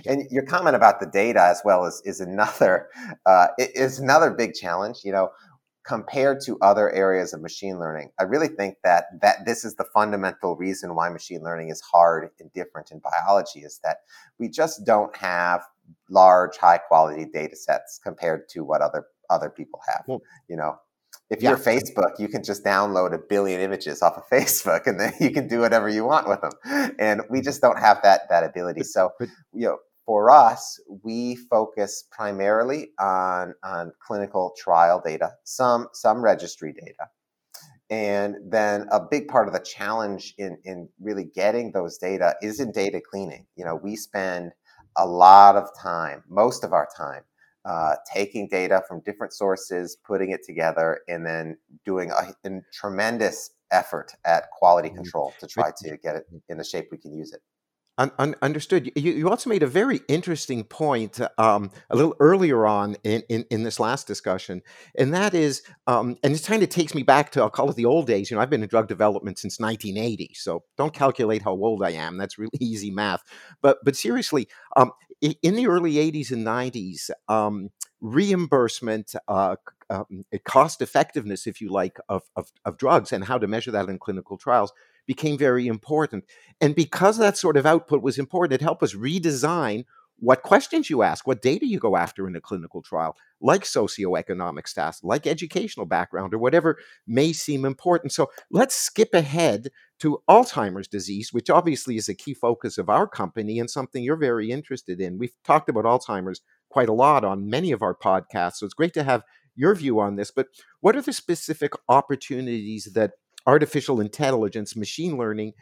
And 0.06 0.24
your 0.30 0.44
comment 0.44 0.76
about 0.76 1.00
the 1.00 1.06
data 1.06 1.42
as 1.42 1.62
well 1.64 1.84
is 1.84 2.02
is 2.04 2.20
another 2.20 2.88
uh, 3.26 3.48
is 3.58 3.98
another 3.98 4.30
big 4.30 4.54
challenge. 4.54 5.00
You 5.04 5.12
know, 5.12 5.30
compared 5.86 6.40
to 6.42 6.58
other 6.60 6.90
areas 6.92 7.32
of 7.32 7.40
machine 7.40 7.78
learning, 7.78 8.10
I 8.20 8.24
really 8.24 8.48
think 8.48 8.76
that 8.84 9.06
that 9.20 9.44
this 9.46 9.64
is 9.64 9.74
the 9.74 9.86
fundamental 9.92 10.56
reason 10.56 10.94
why 10.94 11.08
machine 11.08 11.42
learning 11.42 11.70
is 11.70 11.80
hard 11.80 12.30
and 12.40 12.52
different 12.52 12.90
in 12.90 13.00
biology 13.00 13.60
is 13.60 13.80
that 13.82 13.98
we 14.38 14.48
just 14.48 14.84
don't 14.84 15.14
have 15.16 15.62
large, 16.08 16.56
high 16.56 16.78
quality 16.78 17.24
data 17.24 17.56
sets 17.56 18.00
compared 18.02 18.48
to 18.50 18.64
what 18.64 18.80
other 18.80 19.06
other 19.30 19.50
people 19.50 19.80
have. 19.86 20.04
Well, 20.06 20.22
you 20.48 20.56
know, 20.56 20.76
if 21.32 21.42
you're 21.42 21.56
Facebook, 21.56 22.18
you 22.18 22.28
can 22.28 22.44
just 22.44 22.62
download 22.62 23.14
a 23.14 23.18
billion 23.18 23.60
images 23.60 24.02
off 24.02 24.18
of 24.18 24.24
Facebook, 24.32 24.86
and 24.86 25.00
then 25.00 25.12
you 25.18 25.30
can 25.30 25.48
do 25.48 25.60
whatever 25.60 25.88
you 25.88 26.04
want 26.04 26.28
with 26.28 26.40
them. 26.42 26.92
And 26.98 27.22
we 27.30 27.40
just 27.40 27.60
don't 27.62 27.78
have 27.78 28.00
that 28.02 28.28
that 28.28 28.44
ability. 28.44 28.82
So, 28.84 29.10
you 29.52 29.66
know, 29.66 29.78
for 30.04 30.30
us, 30.30 30.78
we 31.02 31.36
focus 31.36 32.04
primarily 32.10 32.90
on 33.00 33.54
on 33.64 33.92
clinical 34.06 34.54
trial 34.58 35.00
data, 35.04 35.32
some 35.44 35.88
some 35.94 36.22
registry 36.22 36.74
data, 36.74 37.08
and 37.88 38.36
then 38.46 38.86
a 38.90 39.00
big 39.00 39.28
part 39.28 39.48
of 39.48 39.54
the 39.54 39.60
challenge 39.60 40.34
in 40.36 40.58
in 40.64 40.88
really 41.00 41.24
getting 41.34 41.72
those 41.72 41.96
data 41.96 42.34
is 42.42 42.60
in 42.60 42.72
data 42.72 43.00
cleaning. 43.00 43.46
You 43.56 43.64
know, 43.64 43.76
we 43.76 43.96
spend 43.96 44.52
a 44.98 45.06
lot 45.06 45.56
of 45.56 45.68
time, 45.80 46.22
most 46.28 46.62
of 46.62 46.74
our 46.74 46.86
time, 46.94 47.22
uh, 47.64 47.94
taking 48.12 48.48
data 48.48 48.82
from 48.88 49.00
different 49.04 49.32
sources, 49.32 49.96
putting 50.04 50.30
it 50.30 50.40
together, 50.44 51.00
and 51.08 51.24
then 51.24 51.56
doing 51.84 52.10
a, 52.10 52.34
a 52.48 52.60
tremendous 52.72 53.50
effort 53.70 54.12
at 54.24 54.50
quality 54.50 54.88
mm-hmm. 54.88 54.96
control 54.96 55.32
to 55.40 55.46
try 55.46 55.70
to 55.78 55.96
get 55.98 56.16
it 56.16 56.26
in 56.48 56.58
the 56.58 56.64
shape 56.64 56.88
we 56.90 56.98
can 56.98 57.12
use 57.12 57.32
it. 57.32 57.40
Un- 57.98 58.10
un- 58.18 58.34
understood. 58.40 58.90
You, 58.96 59.12
you 59.12 59.28
also 59.28 59.50
made 59.50 59.62
a 59.62 59.66
very 59.66 60.00
interesting 60.08 60.64
point 60.64 61.20
um, 61.36 61.70
a 61.90 61.94
little 61.94 62.16
earlier 62.20 62.66
on 62.66 62.96
in, 63.04 63.22
in, 63.28 63.44
in, 63.50 63.64
this 63.64 63.78
last 63.78 64.06
discussion, 64.06 64.62
and 64.96 65.12
that 65.12 65.34
is, 65.34 65.62
um, 65.86 66.16
and 66.24 66.34
it 66.34 66.42
kind 66.42 66.62
of 66.62 66.70
takes 66.70 66.94
me 66.94 67.02
back 67.02 67.32
to 67.32 67.42
I'll 67.42 67.50
call 67.50 67.68
it 67.68 67.76
the 67.76 67.84
old 67.84 68.06
days. 68.06 68.30
You 68.30 68.36
know, 68.36 68.42
I've 68.42 68.48
been 68.48 68.62
in 68.62 68.68
drug 68.70 68.88
development 68.88 69.38
since 69.38 69.60
1980, 69.60 70.32
so 70.34 70.64
don't 70.78 70.94
calculate 70.94 71.42
how 71.42 71.52
old 71.52 71.82
I 71.82 71.90
am. 71.90 72.16
That's 72.16 72.38
really 72.38 72.50
easy 72.60 72.90
math. 72.90 73.22
But 73.60 73.76
but 73.84 73.94
seriously, 73.94 74.48
um, 74.74 74.92
in 75.22 75.54
the 75.54 75.68
early 75.68 75.94
80s 75.94 76.32
and 76.32 76.44
90s, 76.44 77.10
um, 77.28 77.70
reimbursement, 78.00 79.14
uh, 79.28 79.56
um, 79.88 80.24
cost 80.44 80.82
effectiveness, 80.82 81.46
if 81.46 81.60
you 81.60 81.70
like, 81.70 81.98
of, 82.08 82.22
of, 82.34 82.52
of 82.64 82.76
drugs 82.76 83.12
and 83.12 83.24
how 83.24 83.38
to 83.38 83.46
measure 83.46 83.70
that 83.70 83.88
in 83.88 83.98
clinical 83.98 84.36
trials 84.36 84.72
became 85.06 85.38
very 85.38 85.66
important. 85.66 86.24
And 86.60 86.74
because 86.74 87.18
that 87.18 87.36
sort 87.36 87.56
of 87.56 87.66
output 87.66 88.02
was 88.02 88.18
important, 88.18 88.60
it 88.60 88.64
helped 88.64 88.82
us 88.82 88.94
redesign 88.94 89.84
what 90.22 90.42
questions 90.44 90.88
you 90.88 91.02
ask, 91.02 91.26
what 91.26 91.42
data 91.42 91.66
you 91.66 91.80
go 91.80 91.96
after 91.96 92.28
in 92.28 92.36
a 92.36 92.40
clinical 92.40 92.80
trial, 92.80 93.16
like 93.40 93.64
socioeconomic 93.64 94.68
status, 94.68 95.02
like 95.02 95.26
educational 95.26 95.84
background, 95.84 96.32
or 96.32 96.38
whatever 96.38 96.78
may 97.08 97.32
seem 97.32 97.64
important. 97.64 98.12
So 98.12 98.30
let's 98.48 98.76
skip 98.76 99.14
ahead 99.14 99.70
to 99.98 100.22
Alzheimer's 100.30 100.86
disease, 100.86 101.32
which 101.32 101.50
obviously 101.50 101.96
is 101.96 102.08
a 102.08 102.14
key 102.14 102.34
focus 102.34 102.78
of 102.78 102.88
our 102.88 103.08
company 103.08 103.58
and 103.58 103.68
something 103.68 104.04
you're 104.04 104.14
very 104.14 104.52
interested 104.52 105.00
in. 105.00 105.18
We've 105.18 105.34
talked 105.42 105.68
about 105.68 105.86
Alzheimer's 105.86 106.40
quite 106.70 106.88
a 106.88 106.94
lot 106.94 107.24
on 107.24 107.50
many 107.50 107.72
of 107.72 107.82
our 107.82 107.94
podcasts, 107.94 108.58
so 108.58 108.66
it's 108.66 108.74
great 108.74 108.94
to 108.94 109.02
have 109.02 109.24
your 109.56 109.74
view 109.74 109.98
on 109.98 110.14
this. 110.14 110.30
But 110.30 110.46
what 110.80 110.94
are 110.94 111.02
the 111.02 111.12
specific 111.12 111.72
opportunities 111.88 112.88
that 112.94 113.14
artificial 113.44 114.00
intelligence, 114.00 114.76
machine 114.76 115.18
learning, 115.18 115.54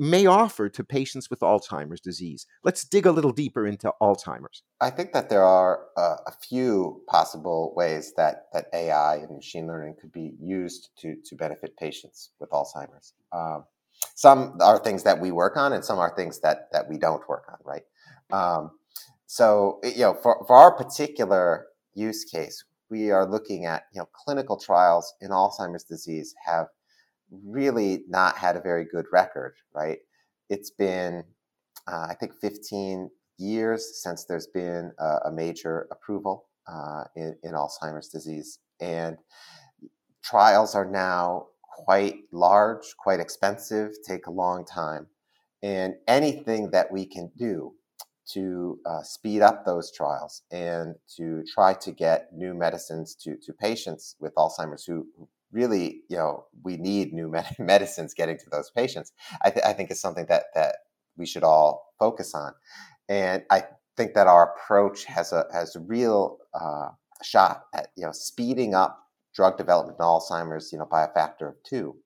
may 0.00 0.24
offer 0.24 0.70
to 0.70 0.82
patients 0.82 1.28
with 1.28 1.40
Alzheimer's 1.40 2.00
disease. 2.00 2.46
Let's 2.64 2.84
dig 2.84 3.04
a 3.04 3.12
little 3.12 3.32
deeper 3.32 3.66
into 3.66 3.92
Alzheimer's. 4.00 4.62
I 4.80 4.88
think 4.88 5.12
that 5.12 5.28
there 5.28 5.44
are 5.44 5.88
uh, 5.96 6.16
a 6.26 6.32
few 6.32 7.02
possible 7.06 7.74
ways 7.76 8.14
that, 8.16 8.46
that 8.54 8.66
AI 8.72 9.16
and 9.16 9.30
machine 9.30 9.66
learning 9.66 9.96
could 10.00 10.10
be 10.10 10.32
used 10.40 10.88
to, 11.00 11.16
to 11.26 11.36
benefit 11.36 11.76
patients 11.76 12.30
with 12.40 12.48
Alzheimer's. 12.48 13.12
Um, 13.30 13.64
some 14.14 14.56
are 14.62 14.78
things 14.78 15.02
that 15.02 15.20
we 15.20 15.32
work 15.32 15.58
on, 15.58 15.74
and 15.74 15.84
some 15.84 15.98
are 15.98 16.16
things 16.16 16.40
that, 16.40 16.68
that 16.72 16.88
we 16.88 16.96
don't 16.96 17.28
work 17.28 17.44
on, 17.50 17.58
right? 17.64 17.82
Um, 18.32 18.70
so, 19.26 19.80
you 19.84 20.00
know, 20.00 20.14
for, 20.14 20.42
for 20.46 20.56
our 20.56 20.74
particular 20.74 21.66
use 21.92 22.24
case, 22.24 22.64
we 22.88 23.10
are 23.10 23.26
looking 23.26 23.66
at, 23.66 23.84
you 23.92 24.00
know, 24.00 24.08
clinical 24.14 24.56
trials 24.56 25.12
in 25.20 25.30
Alzheimer's 25.30 25.84
disease 25.84 26.34
have 26.44 26.68
really 27.44 28.04
not 28.08 28.36
had 28.36 28.56
a 28.56 28.60
very 28.60 28.84
good 28.84 29.06
record, 29.12 29.54
right? 29.74 29.98
It's 30.48 30.70
been, 30.70 31.24
uh, 31.86 32.06
I 32.08 32.14
think, 32.14 32.34
15 32.40 33.10
years 33.38 34.02
since 34.02 34.24
there's 34.24 34.48
been 34.48 34.92
a, 34.98 35.16
a 35.26 35.32
major 35.32 35.86
approval 35.90 36.46
uh, 36.66 37.04
in, 37.16 37.36
in, 37.42 37.52
Alzheimer's 37.52 38.08
disease. 38.08 38.58
And 38.80 39.16
trials 40.22 40.74
are 40.74 40.84
now 40.84 41.46
quite 41.62 42.16
large, 42.32 42.94
quite 42.98 43.20
expensive, 43.20 43.92
take 44.06 44.26
a 44.26 44.30
long 44.30 44.64
time. 44.64 45.06
And 45.62 45.94
anything 46.06 46.70
that 46.70 46.90
we 46.90 47.06
can 47.06 47.30
do 47.36 47.72
to 48.32 48.78
uh, 48.86 49.02
speed 49.02 49.42
up 49.42 49.64
those 49.64 49.90
trials 49.92 50.42
and 50.52 50.94
to 51.16 51.42
try 51.52 51.74
to 51.74 51.90
get 51.90 52.32
new 52.32 52.54
medicines 52.54 53.14
to, 53.16 53.36
to 53.36 53.52
patients 53.52 54.16
with 54.20 54.34
Alzheimer's 54.36 54.84
who, 54.84 55.06
really, 55.52 56.02
you 56.08 56.16
know, 56.16 56.44
we 56.62 56.76
need 56.76 57.12
new 57.12 57.28
med- 57.28 57.56
medicines 57.58 58.14
getting 58.14 58.38
to 58.38 58.50
those 58.50 58.70
patients. 58.70 59.12
I, 59.44 59.50
th- 59.50 59.64
I 59.64 59.72
think 59.72 59.90
is 59.90 60.00
something 60.00 60.26
that 60.28 60.44
that 60.54 60.76
we 61.16 61.26
should 61.26 61.44
all 61.44 61.94
focus 61.98 62.34
on, 62.34 62.52
and 63.08 63.44
I 63.50 63.64
think 63.96 64.14
that 64.14 64.26
our 64.26 64.54
approach 64.54 65.04
has 65.04 65.32
a 65.32 65.46
has 65.52 65.76
a 65.76 65.80
real 65.80 66.38
uh, 66.54 66.88
shot 67.22 67.64
at 67.74 67.88
you 67.96 68.04
know 68.04 68.12
speeding 68.12 68.74
up 68.74 68.98
drug 69.34 69.56
development 69.56 69.96
in 69.98 70.04
Alzheimer's, 70.04 70.72
you 70.72 70.78
know, 70.78 70.86
by 70.86 71.04
a 71.04 71.12
factor 71.12 71.48
of 71.48 71.54
two, 71.64 71.96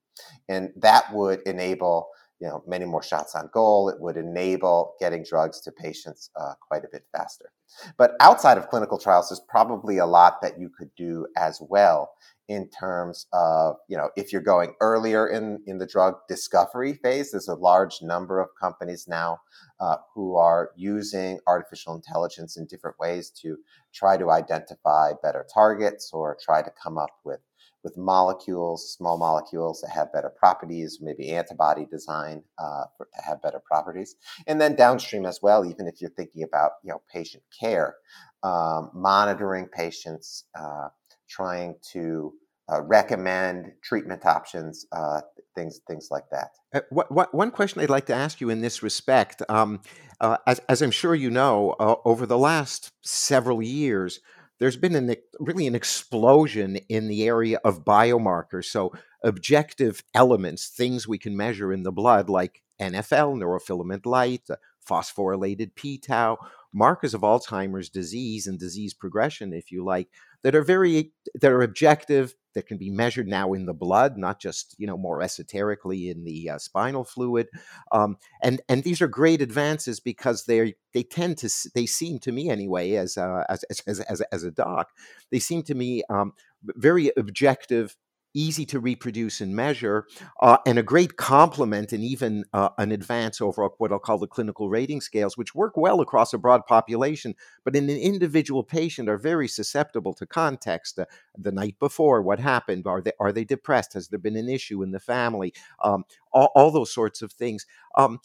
and 0.48 0.70
that 0.76 1.12
would 1.12 1.40
enable 1.42 2.08
you 2.40 2.48
know 2.48 2.62
many 2.66 2.84
more 2.84 3.02
shots 3.02 3.34
on 3.34 3.50
goal. 3.52 3.88
It 3.88 4.00
would 4.00 4.16
enable 4.16 4.94
getting 5.00 5.24
drugs 5.24 5.60
to 5.62 5.72
patients 5.72 6.30
uh, 6.36 6.54
quite 6.60 6.84
a 6.84 6.88
bit 6.90 7.04
faster. 7.12 7.50
But 7.96 8.12
outside 8.20 8.58
of 8.58 8.68
clinical 8.68 8.98
trials, 8.98 9.28
there's 9.28 9.42
probably 9.48 9.98
a 9.98 10.06
lot 10.06 10.42
that 10.42 10.58
you 10.58 10.68
could 10.68 10.90
do 10.96 11.26
as 11.36 11.60
well 11.60 12.10
in 12.48 12.68
terms 12.68 13.26
of 13.32 13.76
you 13.88 13.96
know 13.96 14.10
if 14.16 14.32
you're 14.32 14.42
going 14.42 14.74
earlier 14.80 15.28
in 15.28 15.62
in 15.66 15.78
the 15.78 15.86
drug 15.86 16.14
discovery 16.28 16.92
phase 16.92 17.30
there's 17.30 17.48
a 17.48 17.54
large 17.54 18.02
number 18.02 18.38
of 18.38 18.48
companies 18.60 19.06
now 19.08 19.38
uh, 19.80 19.96
who 20.14 20.36
are 20.36 20.70
using 20.76 21.38
artificial 21.46 21.94
intelligence 21.94 22.58
in 22.58 22.66
different 22.66 22.98
ways 22.98 23.30
to 23.30 23.56
try 23.94 24.16
to 24.16 24.30
identify 24.30 25.12
better 25.22 25.46
targets 25.52 26.10
or 26.12 26.36
try 26.42 26.60
to 26.60 26.70
come 26.82 26.98
up 26.98 27.10
with 27.24 27.40
with 27.84 27.96
molecules 27.96 28.94
small 28.96 29.18
molecules 29.18 29.80
that 29.80 29.90
have 29.90 30.12
better 30.12 30.30
properties 30.30 30.98
maybe 31.00 31.30
antibody 31.30 31.86
design 31.90 32.42
uh, 32.58 32.84
to 32.98 33.22
have 33.22 33.40
better 33.42 33.60
properties 33.64 34.16
and 34.46 34.60
then 34.60 34.74
downstream 34.74 35.26
as 35.26 35.40
well 35.42 35.64
even 35.64 35.86
if 35.86 36.00
you're 36.00 36.10
thinking 36.10 36.42
about 36.42 36.72
you 36.82 36.90
know 36.90 37.02
patient 37.12 37.42
care 37.60 37.94
um, 38.42 38.90
monitoring 38.94 39.66
patients 39.66 40.44
uh, 40.58 40.88
trying 41.28 41.74
to 41.92 42.32
uh, 42.72 42.82
recommend 42.82 43.72
treatment 43.82 44.24
options, 44.24 44.86
uh, 44.92 45.20
things 45.54 45.80
things 45.86 46.08
like 46.10 46.24
that. 46.30 46.50
Uh, 46.72 46.80
what, 46.90 47.10
what, 47.12 47.34
one 47.34 47.50
question 47.50 47.80
I'd 47.80 47.90
like 47.90 48.06
to 48.06 48.14
ask 48.14 48.40
you 48.40 48.50
in 48.50 48.60
this 48.60 48.82
respect, 48.82 49.42
um, 49.48 49.80
uh, 50.20 50.38
as, 50.46 50.60
as, 50.68 50.82
I'm 50.82 50.90
sure 50.90 51.14
you 51.14 51.30
know, 51.30 51.76
uh, 51.78 51.96
over 52.04 52.26
the 52.26 52.38
last 52.38 52.92
several 53.02 53.62
years, 53.62 54.20
there's 54.58 54.76
been 54.76 54.94
an, 54.94 55.14
really 55.38 55.66
an 55.66 55.74
explosion 55.74 56.76
in 56.88 57.08
the 57.08 57.26
area 57.26 57.58
of 57.64 57.84
biomarkers. 57.84 58.66
So 58.66 58.92
objective 59.22 60.02
elements, 60.14 60.68
things 60.68 61.08
we 61.08 61.18
can 61.18 61.36
measure 61.36 61.72
in 61.72 61.82
the 61.82 61.92
blood, 61.92 62.28
like 62.28 62.62
NFL, 62.80 63.36
neurofilament 63.38 64.06
light, 64.06 64.42
uh, 64.50 64.56
phosphorylated 64.88 65.74
p-tau, 65.74 66.38
markers 66.72 67.14
of 67.14 67.22
Alzheimer's 67.22 67.88
disease 67.88 68.46
and 68.46 68.58
disease 68.58 68.94
progression, 68.94 69.52
if 69.52 69.70
you 69.70 69.84
like, 69.84 70.08
that 70.44 70.54
are 70.54 70.62
very 70.62 71.10
that 71.34 71.50
are 71.50 71.62
objective 71.62 72.34
that 72.54 72.68
can 72.68 72.78
be 72.78 72.90
measured 72.90 73.26
now 73.26 73.52
in 73.52 73.66
the 73.66 73.74
blood 73.74 74.16
not 74.16 74.40
just 74.40 74.76
you 74.78 74.86
know 74.86 74.96
more 74.96 75.20
esoterically 75.20 76.08
in 76.08 76.22
the 76.22 76.50
uh, 76.50 76.58
spinal 76.58 77.02
fluid 77.02 77.48
um, 77.90 78.16
and 78.42 78.60
and 78.68 78.84
these 78.84 79.02
are 79.02 79.08
great 79.08 79.42
advances 79.42 79.98
because 79.98 80.44
they 80.44 80.74
they 80.92 81.02
tend 81.02 81.36
to 81.38 81.50
they 81.74 81.86
seem 81.86 82.20
to 82.20 82.30
me 82.30 82.48
anyway 82.48 82.92
as 82.92 83.16
uh, 83.16 83.42
as, 83.48 83.64
as, 83.86 84.00
as 84.00 84.20
as 84.30 84.44
a 84.44 84.50
doc 84.52 84.90
they 85.32 85.40
seem 85.40 85.62
to 85.62 85.74
me 85.74 86.04
um, 86.08 86.32
very 86.62 87.10
objective 87.16 87.96
easy 88.34 88.66
to 88.66 88.80
reproduce 88.80 89.40
and 89.40 89.54
measure, 89.54 90.06
uh, 90.42 90.58
and 90.66 90.78
a 90.78 90.82
great 90.82 91.16
complement 91.16 91.92
and 91.92 92.02
even 92.02 92.44
uh, 92.52 92.70
an 92.78 92.92
advance 92.92 93.40
over 93.40 93.68
what 93.78 93.92
I'll 93.92 93.98
call 93.98 94.18
the 94.18 94.26
clinical 94.26 94.68
rating 94.68 95.00
scales, 95.00 95.36
which 95.36 95.54
work 95.54 95.76
well 95.76 96.00
across 96.00 96.34
a 96.34 96.38
broad 96.38 96.66
population, 96.66 97.34
but 97.64 97.76
in 97.76 97.88
an 97.88 97.96
individual 97.96 98.62
patient 98.62 99.08
are 99.08 99.18
very 99.18 99.48
susceptible 99.48 100.14
to 100.14 100.26
context. 100.26 100.98
Uh, 100.98 101.06
the 101.38 101.52
night 101.52 101.76
before, 101.78 102.22
what 102.22 102.40
happened? 102.40 102.86
Are 102.86 103.00
they 103.00 103.12
are 103.20 103.32
they 103.32 103.44
depressed? 103.44 103.94
Has 103.94 104.08
there 104.08 104.18
been 104.18 104.36
an 104.36 104.48
issue 104.48 104.82
in 104.82 104.90
the 104.90 105.00
family? 105.00 105.54
Um, 105.82 106.04
all, 106.32 106.50
all, 106.54 106.70
those 106.70 106.92
sorts 106.92 107.22
of 107.22 107.32
things. 107.32 107.66
Um, 107.96 108.20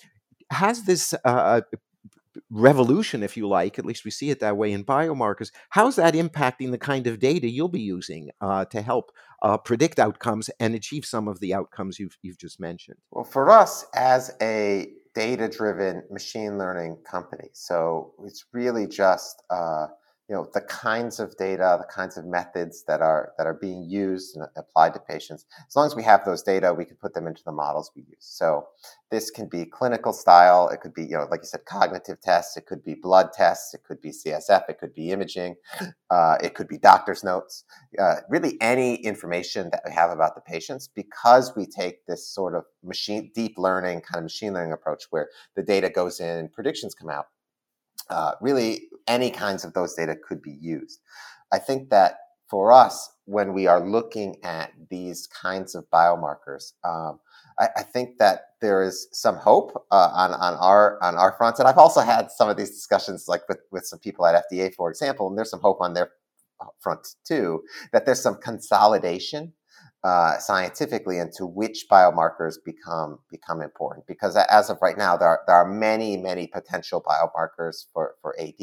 has 0.51 0.83
this 0.83 1.13
uh, 1.25 1.61
revolution, 2.49 3.23
if 3.23 3.37
you 3.37 3.47
like, 3.47 3.79
at 3.79 3.85
least 3.85 4.05
we 4.05 4.11
see 4.11 4.29
it 4.29 4.39
that 4.39 4.57
way 4.57 4.71
in 4.71 4.83
biomarkers. 4.83 5.51
How's 5.69 5.95
that 5.97 6.13
impacting 6.13 6.71
the 6.71 6.77
kind 6.77 7.07
of 7.07 7.19
data 7.19 7.49
you'll 7.49 7.67
be 7.67 7.81
using 7.81 8.29
uh, 8.41 8.65
to 8.65 8.81
help 8.81 9.11
uh, 9.41 9.58
predict 9.58 10.00
outcomes 10.00 10.50
and 10.60 10.75
achieve 10.75 11.05
some 11.05 11.27
of 11.27 11.39
the 11.39 11.53
outcomes 11.53 12.00
you've 12.00 12.17
you've 12.22 12.38
just 12.38 12.60
mentioned? 12.60 12.98
Well, 13.12 13.24
for 13.24 13.50
us 13.50 13.86
as 13.93 14.36
a 14.41 14.89
data-driven 15.15 16.03
machine 16.12 16.58
learning 16.58 16.98
company, 17.10 17.50
so 17.53 18.13
it's 18.24 18.46
really 18.53 18.88
just 18.88 19.43
uh, 19.50 19.88
you 20.29 20.36
know 20.36 20.48
the 20.53 20.62
kinds 20.62 21.19
of 21.19 21.36
data 21.38 21.77
the 21.79 21.91
kinds 21.91 22.15
of 22.15 22.25
methods 22.25 22.83
that 22.88 23.01
are 23.01 23.33
that 23.38 23.48
are 23.48 23.55
being 23.55 23.83
used 23.83 24.38
and 24.38 24.45
applied 24.55 24.93
to 24.93 25.00
patients. 25.00 25.45
As 25.67 25.75
long 25.75 25.88
as 25.88 25.95
we 25.95 26.03
have 26.03 26.24
those 26.24 26.43
data 26.43 26.71
we 26.71 26.86
can 26.86 26.98
put 26.98 27.15
them 27.15 27.25
into 27.25 27.43
the 27.43 27.51
models 27.51 27.91
we 27.95 28.03
use. 28.03 28.17
So 28.19 28.67
this 29.09 29.31
can 29.31 29.48
be 29.48 29.65
clinical 29.65 30.13
style. 30.13 30.69
It 30.69 30.81
could 30.81 30.93
be 30.93 31.03
you 31.03 31.17
know 31.17 31.27
like 31.31 31.41
you 31.41 31.48
said 31.48 31.65
cognitive 31.65 32.21
tests. 32.21 32.55
It 32.57 32.67
could 32.67 32.83
be 32.83 32.93
blood 32.93 33.33
tests. 33.33 33.74
It 33.74 33.83
could 33.83 34.01
be 34.01 34.12
csf 34.12 34.69
it 34.69 34.77
could 34.79 34.93
be 34.93 35.12
imaging. 35.12 35.55
Uh, 36.12 36.38
it 36.43 36.53
could 36.53 36.67
be 36.67 36.77
doctor's 36.77 37.24
notes. 37.24 37.63
Uh, 38.00 38.15
really 38.29 38.57
any 38.62 38.95
information 38.95 39.69
that 39.71 39.81
we 39.86 39.91
have 39.91 40.12
about 40.12 40.36
the 40.36 40.41
patients 40.41 40.88
because 40.88 41.55
we 41.55 41.65
take 41.65 42.05
this 42.05 42.27
sort 42.27 42.55
of 42.55 42.65
machine 42.83 43.31
deep 43.33 43.57
learning 43.57 44.01
kind 44.01 44.17
of 44.17 44.24
machine 44.24 44.53
learning 44.53 44.74
approach 44.74 45.05
where 45.09 45.29
the 45.55 45.63
data 45.63 45.89
goes 45.89 46.19
in 46.19 46.38
and 46.38 46.53
predictions 46.53 46.93
come 46.93 47.09
out 47.09 47.25
uh, 48.09 48.33
really 48.41 48.89
any 49.07 49.31
kinds 49.31 49.63
of 49.63 49.73
those 49.73 49.93
data 49.93 50.15
could 50.15 50.41
be 50.41 50.57
used. 50.61 51.01
I 51.51 51.59
think 51.59 51.89
that 51.89 52.17
for 52.49 52.71
us, 52.71 53.11
when 53.25 53.53
we 53.53 53.67
are 53.67 53.79
looking 53.79 54.37
at 54.43 54.71
these 54.89 55.27
kinds 55.27 55.75
of 55.75 55.89
biomarkers, 55.91 56.73
um, 56.83 57.19
I, 57.59 57.69
I, 57.77 57.83
think 57.83 58.17
that 58.17 58.53
there 58.59 58.81
is 58.81 59.07
some 59.11 59.35
hope 59.35 59.85
uh, 59.91 60.09
on, 60.13 60.31
on 60.33 60.55
our 60.55 60.97
on 61.03 61.15
our 61.15 61.33
front. 61.33 61.59
And 61.59 61.67
I've 61.67 61.77
also 61.77 62.01
had 62.01 62.31
some 62.31 62.49
of 62.49 62.57
these 62.57 62.71
discussions, 62.71 63.27
like 63.27 63.47
with, 63.47 63.59
with 63.71 63.85
some 63.85 63.99
people 63.99 64.25
at 64.25 64.43
FDA, 64.51 64.73
for 64.73 64.89
example, 64.89 65.27
and 65.27 65.37
there's 65.37 65.51
some 65.51 65.61
hope 65.61 65.79
on 65.79 65.93
their 65.93 66.11
front 66.79 67.15
too, 67.25 67.63
that 67.93 68.05
there's 68.05 68.21
some 68.21 68.35
consolidation 68.41 69.53
uh, 70.03 70.38
scientifically 70.38 71.18
into 71.18 71.46
which 71.46 71.86
biomarkers 71.91 72.56
become 72.63 73.20
become 73.29 73.62
important. 73.62 74.08
Because 74.08 74.38
as 74.38 74.70
of 74.70 74.77
right 74.82 74.98
now 74.98 75.18
there 75.18 75.27
are, 75.27 75.41
there 75.46 75.56
are 75.58 75.70
many 75.70 76.15
many 76.15 76.48
potential 76.48 77.03
biomarkers 77.03 77.86
for, 77.94 78.15
for 78.22 78.34
AD 78.39 78.60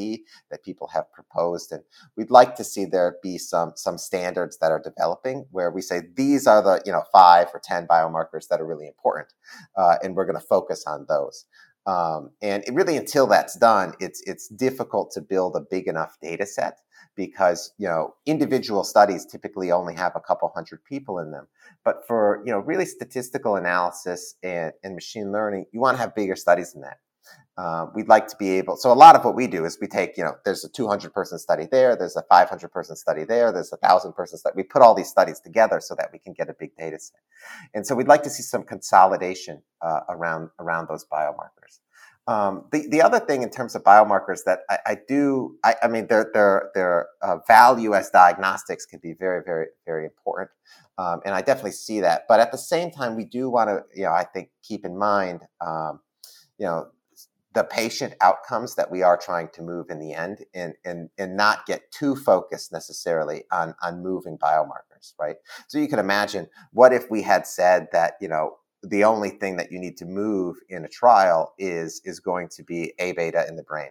that 0.50 0.64
people 0.64 0.88
have 0.94 1.12
proposed 1.12 1.72
and 1.72 1.82
we'd 2.16 2.30
like 2.30 2.56
to 2.56 2.64
see 2.64 2.86
there 2.86 3.16
be 3.22 3.36
some 3.36 3.72
some 3.76 3.98
standards 3.98 4.56
that 4.58 4.72
are 4.72 4.80
developing 4.80 5.44
where 5.50 5.70
we 5.70 5.82
say 5.82 6.02
these 6.14 6.46
are 6.46 6.62
the 6.62 6.80
you 6.86 6.92
know 6.92 7.02
five 7.12 7.48
or 7.52 7.60
ten 7.62 7.86
biomarkers 7.86 8.48
that 8.48 8.60
are 8.60 8.66
really 8.66 8.86
important 8.86 9.28
uh, 9.76 9.96
and 10.02 10.16
we're 10.16 10.26
going 10.26 10.40
to 10.40 10.46
focus 10.46 10.84
on 10.86 11.04
those. 11.08 11.44
Um, 11.86 12.30
and 12.42 12.64
really 12.72 12.96
until 12.96 13.26
that's 13.28 13.56
done 13.56 13.92
it's 14.00 14.20
it's 14.26 14.48
difficult 14.48 15.12
to 15.12 15.20
build 15.20 15.54
a 15.54 15.60
big 15.60 15.86
enough 15.86 16.16
data 16.20 16.44
set 16.44 16.78
because 17.16 17.72
you 17.78 17.88
know 17.88 18.14
individual 18.26 18.84
studies 18.84 19.24
typically 19.26 19.72
only 19.72 19.94
have 19.94 20.12
a 20.14 20.20
couple 20.20 20.50
hundred 20.54 20.84
people 20.84 21.18
in 21.18 21.30
them. 21.30 21.46
But 21.84 22.06
for 22.06 22.42
you 22.44 22.52
know 22.52 22.58
really 22.58 22.86
statistical 22.86 23.56
analysis 23.56 24.34
and, 24.42 24.72
and 24.82 24.94
machine 24.94 25.32
learning 25.32 25.66
you 25.72 25.80
want 25.80 25.96
to 25.96 26.00
have 26.00 26.14
bigger 26.14 26.36
studies 26.36 26.72
than 26.72 26.82
that. 26.82 26.98
Uh, 27.58 27.86
we'd 27.94 28.06
like 28.06 28.28
to 28.28 28.36
be 28.36 28.50
able 28.50 28.76
so 28.76 28.92
a 28.92 28.94
lot 28.94 29.16
of 29.16 29.24
what 29.24 29.34
we 29.34 29.48
do 29.48 29.64
is 29.64 29.78
we 29.80 29.88
take 29.88 30.16
you 30.16 30.22
know 30.22 30.36
there's 30.44 30.64
a 30.64 30.68
200 30.68 31.12
person 31.12 31.38
study 31.38 31.66
there 31.68 31.96
there's 31.96 32.14
a 32.14 32.22
500 32.28 32.68
person 32.70 32.94
study 32.94 33.24
there 33.24 33.50
there's 33.50 33.72
a 33.72 33.78
thousand 33.78 34.12
person 34.12 34.38
study 34.38 34.52
we 34.56 34.62
put 34.62 34.82
all 34.82 34.94
these 34.94 35.08
studies 35.08 35.40
together 35.40 35.80
so 35.80 35.96
that 35.96 36.10
we 36.12 36.20
can 36.20 36.34
get 36.34 36.48
a 36.50 36.54
big 36.54 36.76
data 36.76 36.98
set. 37.00 37.20
And 37.74 37.86
so 37.86 37.94
we'd 37.94 38.08
like 38.08 38.22
to 38.24 38.30
see 38.30 38.42
some 38.42 38.62
consolidation 38.62 39.62
uh, 39.80 40.00
around 40.08 40.50
around 40.60 40.88
those 40.88 41.04
biomarkers 41.04 41.80
um, 42.28 42.64
the 42.72 42.88
the 42.88 43.02
other 43.02 43.20
thing 43.20 43.42
in 43.42 43.50
terms 43.50 43.76
of 43.76 43.84
biomarkers 43.84 44.40
that 44.46 44.60
I, 44.68 44.78
I 44.86 44.96
do, 45.06 45.56
I, 45.64 45.76
I, 45.84 45.88
mean, 45.88 46.08
their 46.08 46.30
their 46.34 46.70
their 46.74 47.08
uh, 47.22 47.36
value 47.46 47.94
as 47.94 48.10
diagnostics 48.10 48.84
can 48.84 48.98
be 49.00 49.12
very 49.12 49.42
very 49.44 49.66
very 49.84 50.04
important, 50.04 50.50
um, 50.98 51.20
and 51.24 51.34
I 51.34 51.42
definitely 51.42 51.72
see 51.72 52.00
that. 52.00 52.22
But 52.28 52.40
at 52.40 52.50
the 52.50 52.58
same 52.58 52.90
time, 52.90 53.14
we 53.14 53.24
do 53.24 53.48
want 53.48 53.70
to, 53.70 53.84
you 53.94 54.04
know, 54.04 54.12
I 54.12 54.24
think 54.24 54.50
keep 54.62 54.84
in 54.84 54.98
mind, 54.98 55.42
um, 55.64 56.00
you 56.58 56.66
know, 56.66 56.88
the 57.54 57.62
patient 57.62 58.14
outcomes 58.20 58.74
that 58.74 58.90
we 58.90 59.02
are 59.02 59.16
trying 59.16 59.48
to 59.50 59.62
move 59.62 59.88
in 59.88 60.00
the 60.00 60.12
end, 60.12 60.44
and 60.52 60.74
and 60.84 61.10
and 61.16 61.36
not 61.36 61.64
get 61.64 61.92
too 61.92 62.16
focused 62.16 62.72
necessarily 62.72 63.44
on 63.52 63.76
on 63.84 64.02
moving 64.02 64.36
biomarkers, 64.36 65.12
right? 65.20 65.36
So 65.68 65.78
you 65.78 65.86
can 65.86 66.00
imagine, 66.00 66.48
what 66.72 66.92
if 66.92 67.08
we 67.08 67.22
had 67.22 67.46
said 67.46 67.86
that, 67.92 68.14
you 68.20 68.26
know 68.26 68.56
the 68.88 69.04
only 69.04 69.30
thing 69.30 69.56
that 69.56 69.72
you 69.72 69.78
need 69.78 69.96
to 69.96 70.04
move 70.04 70.56
in 70.68 70.84
a 70.84 70.88
trial 70.88 71.54
is 71.58 72.00
is 72.04 72.20
going 72.20 72.48
to 72.48 72.62
be 72.62 72.92
a 72.98 73.12
beta 73.12 73.46
in 73.48 73.56
the 73.56 73.62
brain 73.62 73.90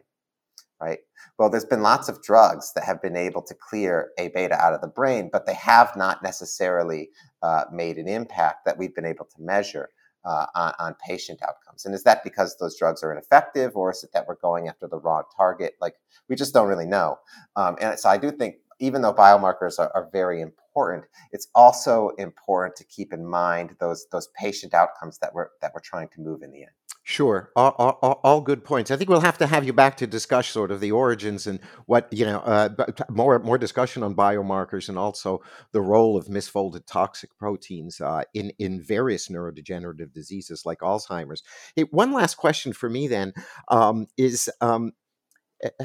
right? 0.82 1.00
Well 1.40 1.50
there's 1.50 1.66
been 1.66 1.82
lots 1.82 2.10
of 2.10 2.22
drugs 2.22 2.74
that 2.76 2.84
have 2.84 3.02
been 3.02 3.16
able 3.16 3.42
to 3.44 3.56
clear 3.56 4.10
a 4.20 4.28
beta 4.30 4.56
out 4.56 4.74
of 4.74 4.82
the 4.82 4.88
brain 4.88 5.30
but 5.32 5.46
they 5.46 5.54
have 5.54 5.96
not 5.96 6.22
necessarily 6.22 7.10
uh, 7.42 7.66
made 7.72 7.98
an 7.98 8.08
impact 8.08 8.66
that 8.66 8.78
we've 8.78 8.96
been 8.96 9.06
able 9.06 9.26
to 9.26 9.42
measure 9.42 9.90
uh, 10.26 10.48
on, 10.56 10.74
on, 10.80 10.96
patient 11.06 11.40
outcomes. 11.44 11.86
And 11.86 11.94
is 11.94 12.04
that 12.04 12.24
because 12.24 12.58
those 12.58 12.78
drugs 12.78 13.04
are 13.04 13.12
ineffective 13.12 13.76
or 13.76 13.92
is 13.92 14.04
it 14.04 14.10
that 14.14 14.28
we're 14.28 14.36
going 14.38 14.68
after 14.68 14.88
the 14.88 14.98
wrong 14.98 15.24
target? 15.38 15.76
Like 15.80 15.96
we 16.28 16.36
just 16.36 16.54
don't 16.54 16.68
really 16.68 16.88
know. 16.88 17.20
Um, 17.56 17.78
and 17.80 18.00
so 18.00 18.10
i 18.10 18.18
do 18.18 18.32
think 18.32 18.56
even 18.80 19.02
though 19.02 19.14
biomarkers 19.14 19.80
are, 19.80 19.92
are, 19.96 20.10
very 20.12 20.42
important, 20.42 21.06
it's 21.32 21.48
also 21.56 22.10
important 22.18 22.76
to 22.78 22.84
keep 22.84 23.14
in 23.14 23.26
mind 23.26 23.76
those 23.80 24.08
those 24.12 24.28
patient 24.40 24.74
outcomes 24.74 25.18
that 25.20 25.34
we're 25.34 25.50
that 25.62 25.72
we're 25.74 25.82
trying 25.82 26.10
to 26.10 26.22
move 26.22 26.42
in 26.42 26.52
the 26.52 26.62
end. 26.62 26.72
Sure, 27.08 27.52
all, 27.56 27.76
all, 27.78 28.20
all, 28.24 28.42
good 28.42 28.64
points. 28.64 28.90
I 28.90 28.98
think 28.98 29.12
we'll 29.12 29.22
have 29.22 29.38
to 29.38 29.46
have 29.46 29.64
you 29.64 29.74
back 29.74 29.96
to 29.98 30.08
discuss 30.08 30.48
sort 30.48 30.72
of 30.72 30.80
the 30.80 30.92
origins 30.92 31.46
and 31.46 31.60
what 31.86 32.12
you 32.12 32.26
know, 32.26 32.40
uh, 32.40 32.70
more 33.12 33.38
more 33.38 33.60
discussion 33.60 34.02
on 34.02 34.16
biomarkers 34.16 34.90
and 34.90 34.98
also 34.98 35.44
the 35.72 35.82
role 35.82 36.18
of 36.18 36.26
misfolded 36.26 36.88
toxic 36.88 37.30
proteins 37.38 38.02
uh, 38.02 38.24
in 38.34 38.52
in 38.58 38.82
various 38.82 39.28
neurodegenerative 39.28 40.14
diseases 40.14 40.66
like 40.66 40.80
Alzheimer's. 40.80 41.44
Hey, 41.76 41.84
one 41.92 42.12
last 42.12 42.38
question 42.38 42.74
for 42.74 42.90
me 42.90 43.08
then 43.08 43.34
um, 43.68 44.08
is 44.18 44.50
um, 44.60 44.94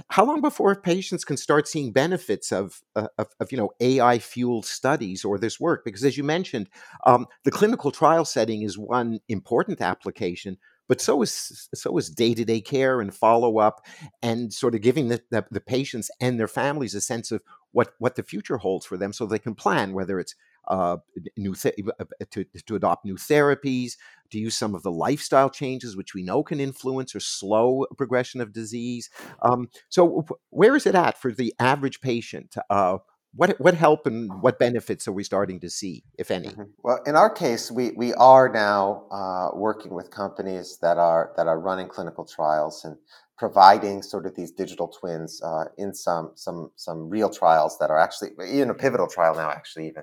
how 0.09 0.25
long 0.25 0.41
before 0.41 0.75
patients 0.75 1.25
can 1.25 1.37
start 1.37 1.69
seeing 1.69 1.93
benefits 1.93 2.53
of, 2.53 2.81
uh, 2.97 3.09
of, 3.19 3.29
of 3.39 3.53
you 3.53 3.59
know 3.59 3.71
AI 3.81 4.19
fueled 4.19 4.67
studies 4.67 5.25
or 5.25 5.39
this 5.39 5.61
work? 5.61 5.85
Because 5.85 6.05
as 6.05 6.17
you 6.17 6.25
mentioned, 6.25 6.69
um, 7.07 7.27
the 7.45 7.51
clinical 7.51 7.91
trial 7.91 8.25
setting 8.25 8.63
is 8.63 8.77
one 8.77 9.21
important 9.29 9.81
application, 9.81 10.59
but 10.89 11.01
so 11.01 11.23
is 11.23 11.69
so 11.75 11.97
is 11.99 12.11
day 12.11 12.35
to 12.35 12.45
day 12.45 12.61
care 12.61 13.01
and 13.01 13.15
follow 13.15 13.59
up, 13.59 13.87
and 14.23 14.53
sort 14.53 14.75
of 14.75 14.81
giving 14.81 15.09
the, 15.09 15.23
the, 15.31 15.45
the 15.51 15.61
patients 15.61 16.11
and 16.21 16.39
their 16.39 16.49
families 16.49 16.95
a 16.95 17.01
sense 17.01 17.31
of 17.31 17.43
what 17.73 17.95
what 17.99 18.17
the 18.17 18.23
future 18.23 18.59
holds 18.59 18.87
for 18.87 18.97
them, 18.97 19.13
so 19.13 19.25
they 19.25 19.39
can 19.39 19.55
plan 19.55 19.93
whether 19.93 20.19
it's 20.19 20.35
uh, 20.69 20.99
new 21.37 21.55
uh, 21.65 22.05
to, 22.31 22.45
to 22.45 22.77
adopt 22.77 23.05
new 23.05 23.17
therapies, 23.17 23.93
to 24.31 24.39
use 24.39 24.57
some 24.57 24.75
of 24.75 24.83
the 24.83 24.93
lifestyle 24.93 25.51
changes, 25.51 25.97
which 25.97 26.15
we 26.15 26.23
know 26.23 26.43
can 26.43 26.61
influence 26.61 27.15
or 27.15 27.21
slow 27.21 27.87
progression 27.97 28.41
of 28.41 28.53
disease. 28.53 29.11
Um, 29.43 29.69
so, 29.89 30.27
where 30.51 30.77
is 30.77 30.87
it 30.87 30.95
at 30.95 31.19
for 31.19 31.33
the 31.33 31.55
average 31.59 32.01
patient? 32.01 32.55
Uh, 32.69 32.99
what 33.35 33.61
what 33.61 33.75
help 33.75 34.07
and 34.07 34.43
what 34.43 34.59
benefits 34.59 35.07
are 35.07 35.13
we 35.13 35.23
starting 35.23 35.61
to 35.61 35.71
see, 35.71 36.03
if 36.19 36.31
any? 36.31 36.49
Mm-hmm. 36.49 36.63
Well, 36.83 37.01
in 37.07 37.15
our 37.15 37.31
case, 37.31 37.71
we 37.71 37.93
we 37.93 38.13
are 38.15 38.49
now 38.49 39.05
uh, 39.11 39.57
working 39.57 39.95
with 39.95 40.11
companies 40.11 40.79
that 40.83 40.99
are 40.99 41.33
that 41.37 41.47
are 41.47 41.59
running 41.59 41.89
clinical 41.89 42.25
trials 42.25 42.85
and 42.85 42.97
providing 43.39 44.03
sort 44.03 44.27
of 44.27 44.35
these 44.35 44.51
digital 44.51 44.89
twins 44.89 45.41
uh, 45.43 45.65
in 45.79 45.95
some 45.95 46.33
some 46.35 46.73
some 46.77 47.09
real 47.09 47.31
trials 47.31 47.79
that 47.79 47.91
are 47.91 47.99
actually 47.99 48.31
in 48.51 48.69
a 48.69 48.75
pivotal 48.75 49.07
trial 49.07 49.35
now, 49.35 49.51
actually 49.51 49.87
even. 49.87 50.03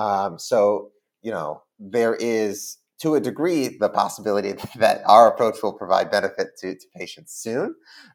Um, 0.00 0.38
so 0.38 0.90
you 1.22 1.30
know 1.30 1.62
there 1.78 2.14
is 2.14 2.78
to 3.00 3.14
a 3.14 3.20
degree 3.20 3.76
the 3.78 3.88
possibility 3.88 4.52
that 4.76 5.02
our 5.06 5.28
approach 5.28 5.62
will 5.62 5.72
provide 5.72 6.10
benefit 6.10 6.48
to, 6.58 6.74
to 6.74 6.86
patients 6.94 7.32
soon. 7.34 7.74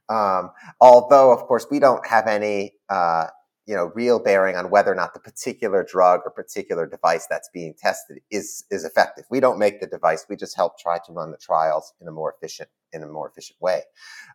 Um, 0.10 0.52
although, 0.80 1.32
of 1.32 1.39
course, 1.48 1.65
we 1.69 1.80
don't 1.80 2.06
have 2.08 2.28
any 2.28 2.74
uh, 2.89 3.28
you 3.67 3.76
know 3.76 3.91
real 3.95 4.19
bearing 4.19 4.56
on 4.56 4.69
whether 4.69 4.91
or 4.91 4.95
not 4.95 5.13
the 5.13 5.19
particular 5.19 5.84
drug 5.84 6.21
or 6.26 6.32
particular 6.32 6.88
device 6.88 7.28
that's 7.30 7.50
being 7.54 7.74
tested 7.78 8.19
is 8.32 8.65
is 8.71 8.84
effective. 8.84 9.26
We 9.30 9.39
don't 9.39 9.60
make 9.60 9.80
the 9.80 9.88
device; 9.88 10.26
we 10.30 10.36
just 10.36 10.56
help 10.56 10.80
try 10.80 10.98
to 11.06 11.12
run 11.12 11.32
the 11.32 11.38
trials 11.38 11.93
in 12.02 12.08
a 12.08 12.12
more 12.12 12.34
efficient 12.36 12.69
in 12.93 13.04
a 13.04 13.08
more 13.08 13.30
efficient 13.30 13.60
way. 13.62 13.82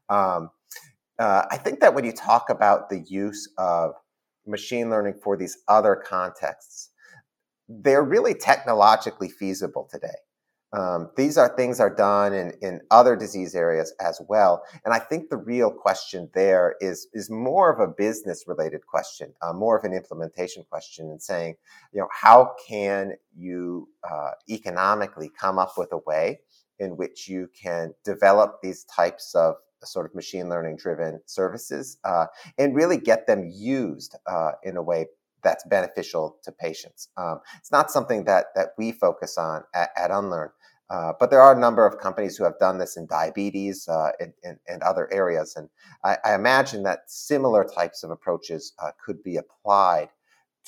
Um, 0.09 0.51
uh, 1.19 1.45
I 1.51 1.59
think 1.59 1.81
that 1.81 1.95
when 1.95 2.05
you 2.05 2.13
talk 2.13 2.49
about 2.49 2.89
the 2.89 3.01
use 3.01 3.49
of 3.59 3.93
machine 4.47 4.89
learning 4.91 5.15
for 5.23 5.37
these 5.37 5.59
other 5.69 5.95
contexts, 5.95 6.91
they're 7.71 8.03
really 8.03 8.35
technologically 8.35 9.29
feasible 9.29 9.89
today. 9.91 10.09
Um, 10.73 11.11
these 11.17 11.37
are 11.37 11.49
things 11.49 11.81
are 11.81 11.95
done 11.95 12.33
in, 12.33 12.53
in 12.63 12.81
other 12.93 13.17
disease 13.17 13.57
areas 13.57 13.93
as 14.01 14.21
well. 14.29 14.63
And 14.85 14.95
I 14.95 15.01
think 15.01 15.29
the 15.29 15.37
real 15.37 15.71
question 15.71 16.31
there 16.33 16.77
is, 16.81 17.09
is 17.13 17.29
more 17.29 17.73
of 17.73 17.81
a 17.81 17.93
business 17.93 18.45
related 18.47 18.87
question, 18.87 19.33
uh, 19.43 19.53
more 19.53 19.77
of 19.77 19.85
an 19.85 19.93
implementation 19.93 20.65
question 20.71 21.07
and 21.07 21.21
saying, 21.21 21.57
you 21.93 22.01
know, 22.01 22.09
how 22.13 22.55
can 22.69 23.15
you 23.37 23.89
uh, 24.09 24.31
economically 24.49 25.31
come 25.41 25.59
up 25.59 25.73
with 25.77 25.93
a 25.93 25.99
way 26.07 26.41
in 26.79 26.97
which 26.97 27.29
you 27.29 27.49
can 27.61 27.93
develop 28.05 28.61
these 28.63 28.85
types 28.85 29.35
of 29.35 29.57
sort 29.83 30.07
of 30.07 30.15
machine 30.15 30.49
learning 30.49 30.77
driven 30.77 31.21
services 31.27 31.99
uh, 32.05 32.27
and 32.59 32.77
really 32.77 32.97
get 32.97 33.27
them 33.27 33.51
used 33.53 34.17
uh, 34.27 34.53
in 34.63 34.77
a 34.77 34.83
way 34.83 35.07
that's 35.42 35.64
beneficial 35.64 36.38
to 36.44 36.53
patients. 36.53 37.09
Um, 37.16 37.40
it's 37.59 37.72
not 37.72 37.90
something 37.90 38.24
that 38.24 38.46
that 38.55 38.70
we 38.79 38.92
focus 38.92 39.38
on 39.38 39.62
at, 39.74 39.90
at 39.96 40.11
Unlearn, 40.11 40.50
uh, 40.90 41.12
but 41.18 41.31
there 41.31 41.40
are 41.40 41.55
a 41.55 41.59
number 41.59 41.87
of 41.87 41.98
companies 41.98 42.37
who 42.37 42.44
have 42.44 42.59
done 42.59 42.79
this 42.79 42.96
in 42.96 43.07
diabetes 43.07 43.87
uh, 43.88 44.11
and, 44.18 44.33
and, 44.42 44.59
and, 44.66 44.83
other 44.83 45.09
areas, 45.12 45.55
and 45.57 45.68
I, 46.05 46.18
I, 46.24 46.35
imagine 46.35 46.83
that 46.83 47.00
similar 47.07 47.64
types 47.64 48.03
of 48.03 48.11
approaches 48.11 48.72
uh, 48.83 48.90
could 49.05 49.22
be 49.22 49.37
applied 49.37 50.09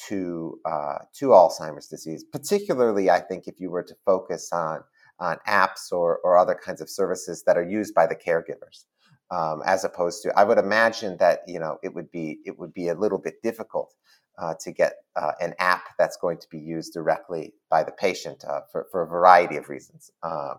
to 0.08 0.58
uh, 0.64 0.98
to 1.14 1.28
Alzheimer's 1.28 1.88
disease. 1.88 2.24
Particularly, 2.24 3.10
I 3.10 3.20
think 3.20 3.46
if 3.46 3.60
you 3.60 3.70
were 3.70 3.82
to 3.82 3.94
focus 4.04 4.52
on 4.52 4.84
on 5.18 5.38
apps 5.46 5.92
or, 5.92 6.18
or 6.24 6.36
other 6.36 6.54
kinds 6.54 6.80
of 6.80 6.90
services 6.90 7.44
that 7.44 7.56
are 7.56 7.68
used 7.68 7.94
by 7.94 8.06
the 8.06 8.16
caregivers. 8.16 8.84
Um, 9.30 9.62
as 9.64 9.82
opposed 9.84 10.22
to, 10.24 10.38
I 10.38 10.44
would 10.44 10.58
imagine 10.58 11.16
that 11.18 11.40
you 11.46 11.58
know 11.58 11.78
it 11.82 11.94
would 11.94 12.10
be 12.10 12.40
it 12.44 12.58
would 12.58 12.74
be 12.74 12.88
a 12.88 12.94
little 12.94 13.16
bit 13.18 13.42
difficult 13.42 13.94
uh, 14.38 14.54
to 14.60 14.72
get 14.72 14.94
uh, 15.16 15.32
an 15.40 15.54
app 15.58 15.84
that's 15.98 16.16
going 16.16 16.38
to 16.38 16.48
be 16.48 16.58
used 16.58 16.92
directly 16.92 17.52
by 17.70 17.82
the 17.84 17.92
patient 17.92 18.44
uh, 18.48 18.60
for, 18.70 18.86
for 18.90 19.02
a 19.02 19.06
variety 19.06 19.56
of 19.56 19.68
reasons. 19.68 20.10
Um, 20.22 20.54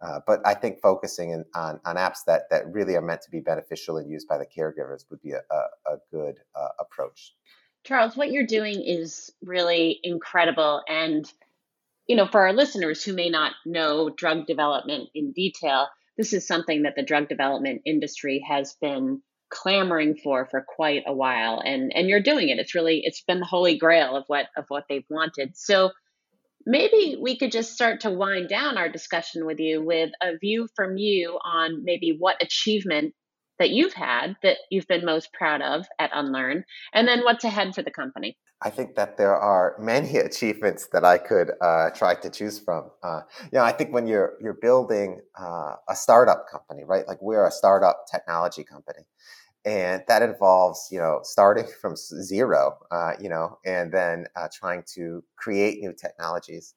uh, 0.00 0.20
but 0.26 0.40
I 0.46 0.54
think 0.54 0.80
focusing 0.80 1.30
in, 1.30 1.44
on, 1.54 1.80
on 1.84 1.96
apps 1.96 2.18
that, 2.26 2.42
that 2.50 2.72
really 2.72 2.94
are 2.94 3.02
meant 3.02 3.22
to 3.22 3.30
be 3.30 3.40
beneficial 3.40 3.96
and 3.96 4.10
used 4.10 4.28
by 4.28 4.38
the 4.38 4.46
caregivers 4.46 5.04
would 5.10 5.20
be 5.20 5.32
a, 5.32 5.42
a, 5.50 5.92
a 5.94 5.96
good 6.10 6.38
uh, 6.54 6.68
approach. 6.80 7.34
Charles, 7.84 8.16
what 8.16 8.30
you're 8.30 8.46
doing 8.46 8.82
is 8.84 9.30
really 9.42 9.98
incredible. 10.02 10.82
And 10.88 11.30
you 12.06 12.16
know, 12.16 12.26
for 12.26 12.40
our 12.40 12.54
listeners 12.54 13.04
who 13.04 13.12
may 13.12 13.28
not 13.28 13.52
know 13.66 14.08
drug 14.08 14.46
development 14.46 15.10
in 15.14 15.32
detail, 15.32 15.88
this 16.16 16.32
is 16.32 16.46
something 16.46 16.82
that 16.82 16.94
the 16.96 17.04
drug 17.04 17.28
development 17.28 17.82
industry 17.84 18.44
has 18.48 18.74
been 18.80 19.22
clamoring 19.50 20.16
for 20.16 20.46
for 20.46 20.64
quite 20.66 21.02
a 21.06 21.12
while 21.12 21.60
and 21.64 21.92
and 21.94 22.08
you're 22.08 22.22
doing 22.22 22.48
it. 22.48 22.58
It's 22.58 22.74
really 22.74 23.02
it's 23.04 23.22
been 23.22 23.40
the 23.40 23.46
holy 23.46 23.78
grail 23.78 24.16
of 24.16 24.24
what 24.26 24.46
of 24.56 24.64
what 24.68 24.84
they've 24.88 25.06
wanted. 25.08 25.56
So 25.56 25.90
maybe 26.66 27.16
we 27.20 27.38
could 27.38 27.52
just 27.52 27.72
start 27.72 28.00
to 28.00 28.10
wind 28.10 28.48
down 28.48 28.76
our 28.76 28.88
discussion 28.88 29.46
with 29.46 29.58
you 29.58 29.82
with 29.82 30.10
a 30.22 30.36
view 30.38 30.68
from 30.76 30.96
you 30.96 31.38
on 31.42 31.84
maybe 31.84 32.14
what 32.18 32.42
achievement 32.42 33.14
that 33.58 33.70
you've 33.70 33.94
had 33.94 34.36
that 34.42 34.58
you've 34.70 34.86
been 34.86 35.04
most 35.04 35.32
proud 35.32 35.62
of 35.62 35.86
at 35.98 36.10
unlearn 36.12 36.64
and 36.92 37.08
then 37.08 37.22
what's 37.22 37.44
ahead 37.44 37.74
for 37.74 37.82
the 37.82 37.90
company 37.90 38.36
I 38.60 38.70
think 38.70 38.96
that 38.96 39.16
there 39.16 39.36
are 39.36 39.76
many 39.78 40.16
achievements 40.28 40.88
that 40.92 41.04
I 41.04 41.18
could 41.18 41.52
uh, 41.60 41.90
try 41.90 42.14
to 42.16 42.30
choose 42.30 42.58
from. 42.58 42.90
Uh, 43.02 43.22
you 43.44 43.58
know, 43.58 43.64
I 43.64 43.72
think 43.72 43.92
when 43.92 44.06
you're 44.06 44.34
you're 44.40 44.58
building 44.60 45.20
uh, 45.38 45.74
a 45.88 45.94
startup 45.94 46.46
company, 46.50 46.84
right? 46.84 47.06
Like 47.06 47.22
we're 47.22 47.46
a 47.46 47.50
startup 47.52 48.06
technology 48.10 48.64
company, 48.64 49.04
and 49.64 50.02
that 50.08 50.22
involves 50.22 50.88
you 50.90 50.98
know 50.98 51.20
starting 51.22 51.66
from 51.80 51.94
zero, 51.96 52.78
uh, 52.90 53.12
you 53.20 53.28
know, 53.28 53.58
and 53.64 53.92
then 53.92 54.26
uh, 54.36 54.48
trying 54.52 54.82
to 54.94 55.22
create 55.36 55.80
new 55.80 55.92
technologies. 55.92 56.74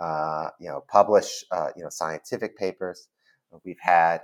Uh, 0.00 0.48
you 0.58 0.68
know, 0.68 0.84
publish 0.90 1.44
you 1.76 1.82
know 1.82 1.90
scientific 1.90 2.58
papers. 2.58 3.08
We've 3.64 3.78
had 3.80 4.22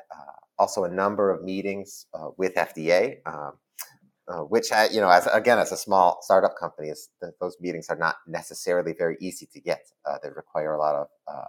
also 0.58 0.84
a 0.84 0.88
number 0.88 1.30
of 1.30 1.44
meetings 1.44 2.06
with 2.38 2.54
FDA. 2.54 3.18
Um, 3.26 3.52
uh, 4.28 4.40
which 4.40 4.70
you 4.90 5.00
know, 5.00 5.08
as 5.08 5.26
again 5.26 5.58
as 5.58 5.72
a 5.72 5.76
small 5.76 6.18
startup 6.22 6.54
company, 6.58 6.88
is 6.88 7.08
those 7.40 7.56
meetings 7.60 7.88
are 7.88 7.96
not 7.96 8.16
necessarily 8.26 8.92
very 8.92 9.16
easy 9.20 9.46
to 9.52 9.60
get. 9.60 9.80
Uh, 10.04 10.18
they 10.22 10.28
require 10.28 10.74
a 10.74 10.78
lot 10.78 10.94
of 10.94 11.06
uh, 11.26 11.44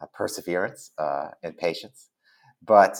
uh 0.00 0.06
perseverance 0.14 0.92
uh, 0.98 1.28
and 1.42 1.56
patience. 1.56 2.10
But 2.62 2.98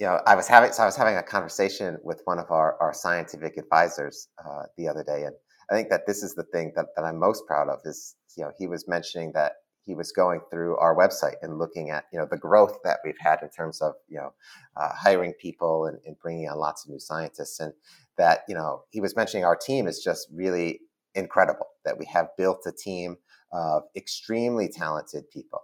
you 0.00 0.06
know, 0.06 0.20
I 0.26 0.34
was 0.34 0.48
having 0.48 0.72
so 0.72 0.82
I 0.82 0.86
was 0.86 0.96
having 0.96 1.16
a 1.16 1.22
conversation 1.22 1.98
with 2.02 2.22
one 2.24 2.38
of 2.38 2.50
our, 2.50 2.76
our 2.80 2.94
scientific 2.94 3.56
advisors 3.58 4.28
the 4.76 4.88
other 4.88 5.04
day, 5.04 5.24
and 5.24 5.34
I 5.70 5.74
think 5.74 5.90
that 5.90 6.06
this 6.06 6.22
is 6.22 6.34
the 6.34 6.44
thing 6.44 6.72
that, 6.76 6.86
that 6.96 7.04
I'm 7.04 7.18
most 7.18 7.46
proud 7.46 7.68
of 7.68 7.80
is 7.84 8.16
you 8.36 8.44
know 8.44 8.52
he 8.58 8.66
was 8.66 8.88
mentioning 8.88 9.32
that 9.34 9.52
he 9.84 9.94
was 9.94 10.12
going 10.12 10.40
through 10.50 10.76
our 10.78 10.96
website 10.96 11.36
and 11.42 11.58
looking 11.58 11.90
at 11.90 12.04
you 12.12 12.18
know 12.18 12.26
the 12.30 12.38
growth 12.38 12.78
that 12.84 13.00
we've 13.04 13.18
had 13.18 13.40
in 13.42 13.50
terms 13.50 13.80
of 13.80 13.94
you 14.08 14.18
know 14.18 14.32
uh, 14.76 14.90
hiring 14.94 15.32
people 15.34 15.86
and, 15.86 15.98
and, 16.06 16.18
bringing 16.20 16.48
on 16.48 16.58
lots 16.58 16.84
of 16.84 16.90
new 16.90 16.98
scientists 16.98 17.60
and 17.60 17.72
that 18.18 18.40
you 18.48 18.54
know 18.54 18.82
he 18.90 19.00
was 19.00 19.16
mentioning 19.16 19.44
our 19.44 19.56
team 19.56 19.86
is 19.86 20.02
just 20.02 20.28
really 20.32 20.80
incredible 21.14 21.66
that 21.84 21.98
we 21.98 22.06
have 22.06 22.28
built 22.36 22.60
a 22.66 22.72
team 22.72 23.16
of 23.52 23.84
extremely 23.96 24.68
talented 24.68 25.24
people. 25.30 25.60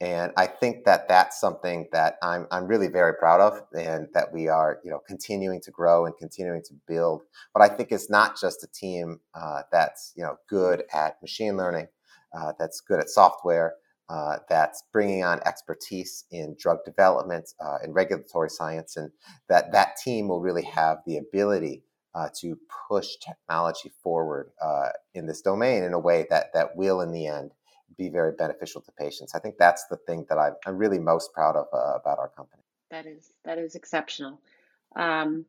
And 0.00 0.32
i 0.36 0.46
think 0.46 0.84
that 0.84 1.08
that's 1.08 1.40
something 1.40 1.88
that 1.92 2.16
i'm, 2.22 2.46
I'm 2.52 2.66
really 2.66 2.88
very 2.88 3.14
proud 3.14 3.40
of 3.40 3.60
and 3.76 4.06
that 4.14 4.32
we 4.32 4.48
are 4.48 4.78
you 4.84 4.90
know 4.90 5.00
continuing 5.06 5.60
to 5.62 5.70
grow 5.72 6.06
and 6.06 6.16
continuing 6.16 6.62
to 6.68 6.74
build. 6.86 7.22
But 7.52 7.62
i 7.62 7.68
think 7.68 7.90
it's 7.92 8.10
not 8.10 8.40
just 8.40 8.62
a 8.64 8.68
team 8.68 9.20
uh, 9.34 9.62
that's 9.72 10.12
you 10.16 10.22
know 10.22 10.36
good 10.48 10.84
at 10.92 11.20
machine 11.22 11.56
learning 11.56 11.88
uh, 12.36 12.52
that's 12.58 12.80
good 12.80 13.00
at 13.00 13.08
software 13.08 13.74
uh, 14.08 14.38
that's 14.48 14.84
bringing 14.92 15.22
on 15.22 15.40
expertise 15.44 16.24
in 16.30 16.56
drug 16.58 16.78
development 16.84 17.50
uh, 17.60 17.76
and 17.82 17.94
regulatory 17.94 18.48
science, 18.48 18.96
and 18.96 19.10
that 19.48 19.70
that 19.72 19.96
team 20.02 20.28
will 20.28 20.40
really 20.40 20.62
have 20.62 20.98
the 21.06 21.18
ability 21.18 21.82
uh, 22.14 22.28
to 22.40 22.58
push 22.88 23.16
technology 23.16 23.90
forward 24.02 24.50
uh, 24.62 24.88
in 25.14 25.26
this 25.26 25.42
domain 25.42 25.82
in 25.82 25.92
a 25.92 25.98
way 25.98 26.26
that 26.30 26.52
that 26.54 26.76
will, 26.76 27.00
in 27.00 27.12
the 27.12 27.26
end, 27.26 27.52
be 27.96 28.08
very 28.08 28.32
beneficial 28.32 28.80
to 28.82 28.92
patients. 28.92 29.34
I 29.34 29.38
think 29.38 29.56
that's 29.58 29.86
the 29.86 29.96
thing 29.96 30.26
that 30.28 30.38
I'm, 30.38 30.54
I'm 30.66 30.76
really 30.76 30.98
most 30.98 31.32
proud 31.32 31.56
of 31.56 31.66
uh, 31.72 31.98
about 31.98 32.18
our 32.18 32.28
company. 32.28 32.62
That 32.90 33.06
is 33.06 33.30
that 33.44 33.58
is 33.58 33.74
exceptional, 33.74 34.40
um, 34.96 35.44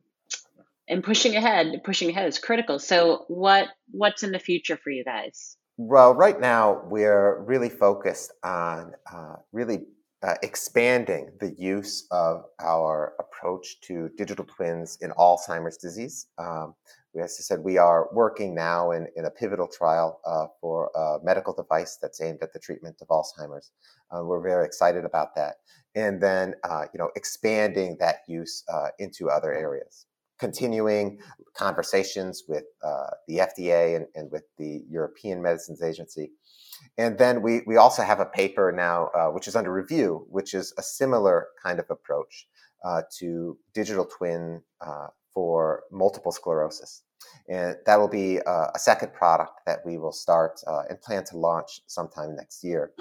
and 0.88 1.02
pushing 1.02 1.36
ahead. 1.36 1.82
Pushing 1.84 2.10
ahead 2.10 2.28
is 2.28 2.38
critical. 2.38 2.78
So, 2.78 3.24
what 3.28 3.68
what's 3.90 4.22
in 4.22 4.32
the 4.32 4.38
future 4.38 4.76
for 4.76 4.90
you 4.90 5.04
guys? 5.04 5.56
Well, 5.78 6.14
right 6.14 6.38
now 6.38 6.82
we're 6.84 7.40
really 7.40 7.70
focused 7.70 8.32
on 8.44 8.92
uh, 9.10 9.36
really 9.52 9.86
uh, 10.22 10.34
expanding 10.42 11.30
the 11.40 11.54
use 11.58 12.06
of 12.10 12.44
our 12.60 13.14
approach 13.18 13.80
to 13.80 14.10
digital 14.18 14.44
twins 14.44 14.98
in 15.00 15.10
Alzheimer's 15.12 15.78
disease. 15.78 16.26
Um, 16.38 16.74
as 17.18 17.36
I 17.40 17.42
said, 17.42 17.60
we 17.60 17.78
are 17.78 18.08
working 18.12 18.54
now 18.54 18.92
in, 18.92 19.08
in 19.16 19.24
a 19.24 19.30
pivotal 19.30 19.66
trial 19.66 20.20
uh, 20.26 20.46
for 20.60 20.90
a 20.94 21.24
medical 21.24 21.54
device 21.54 21.98
that's 22.00 22.20
aimed 22.20 22.38
at 22.42 22.52
the 22.52 22.58
treatment 22.58 22.96
of 23.00 23.08
Alzheimer's. 23.08 23.72
Uh, 24.10 24.22
we're 24.24 24.42
very 24.42 24.64
excited 24.64 25.04
about 25.04 25.34
that, 25.34 25.56
and 25.94 26.20
then 26.20 26.54
uh, 26.64 26.84
you 26.92 26.98
know 26.98 27.10
expanding 27.16 27.96
that 27.98 28.18
use 28.28 28.62
uh, 28.72 28.88
into 28.98 29.30
other 29.30 29.52
areas 29.52 30.06
continuing 30.38 31.18
conversations 31.52 32.44
with 32.48 32.64
the 33.28 33.36
FDA 33.36 33.96
and, 33.96 34.06
and, 34.14 34.30
with 34.30 34.44
the 34.56 34.82
European 34.88 35.42
Medicines 35.42 35.82
Agency 35.82 36.30
and 36.98 37.18
then 37.18 37.42
we, 37.42 37.62
we 37.66 37.76
also 37.76 38.02
have 38.02 38.20
a 38.20 38.26
paper 38.26 38.72
now, 38.72 39.10
uh, 39.14 39.28
which 39.28 39.48
is 39.48 39.56
under 39.56 39.72
review, 39.72 40.26
which 40.28 40.54
is 40.54 40.72
a 40.78 40.82
similar 40.82 41.48
kind 41.62 41.78
of 41.78 41.86
approach 41.90 42.46
uh, 42.84 43.02
to 43.18 43.58
digital 43.74 44.04
twin 44.04 44.62
uh, 44.80 45.08
for 45.32 45.84
multiple 45.90 46.32
sclerosis. 46.32 47.02
And 47.48 47.76
that 47.86 47.98
will 47.98 48.08
be 48.08 48.40
uh, 48.40 48.68
a 48.74 48.78
second 48.78 49.12
product 49.12 49.60
that 49.66 49.80
we 49.84 49.98
will 49.98 50.12
start 50.12 50.60
uh, 50.66 50.82
and 50.88 51.00
plan 51.00 51.24
to 51.24 51.36
launch 51.36 51.80
sometime 51.86 52.36
next 52.36 52.62
year 52.62 52.92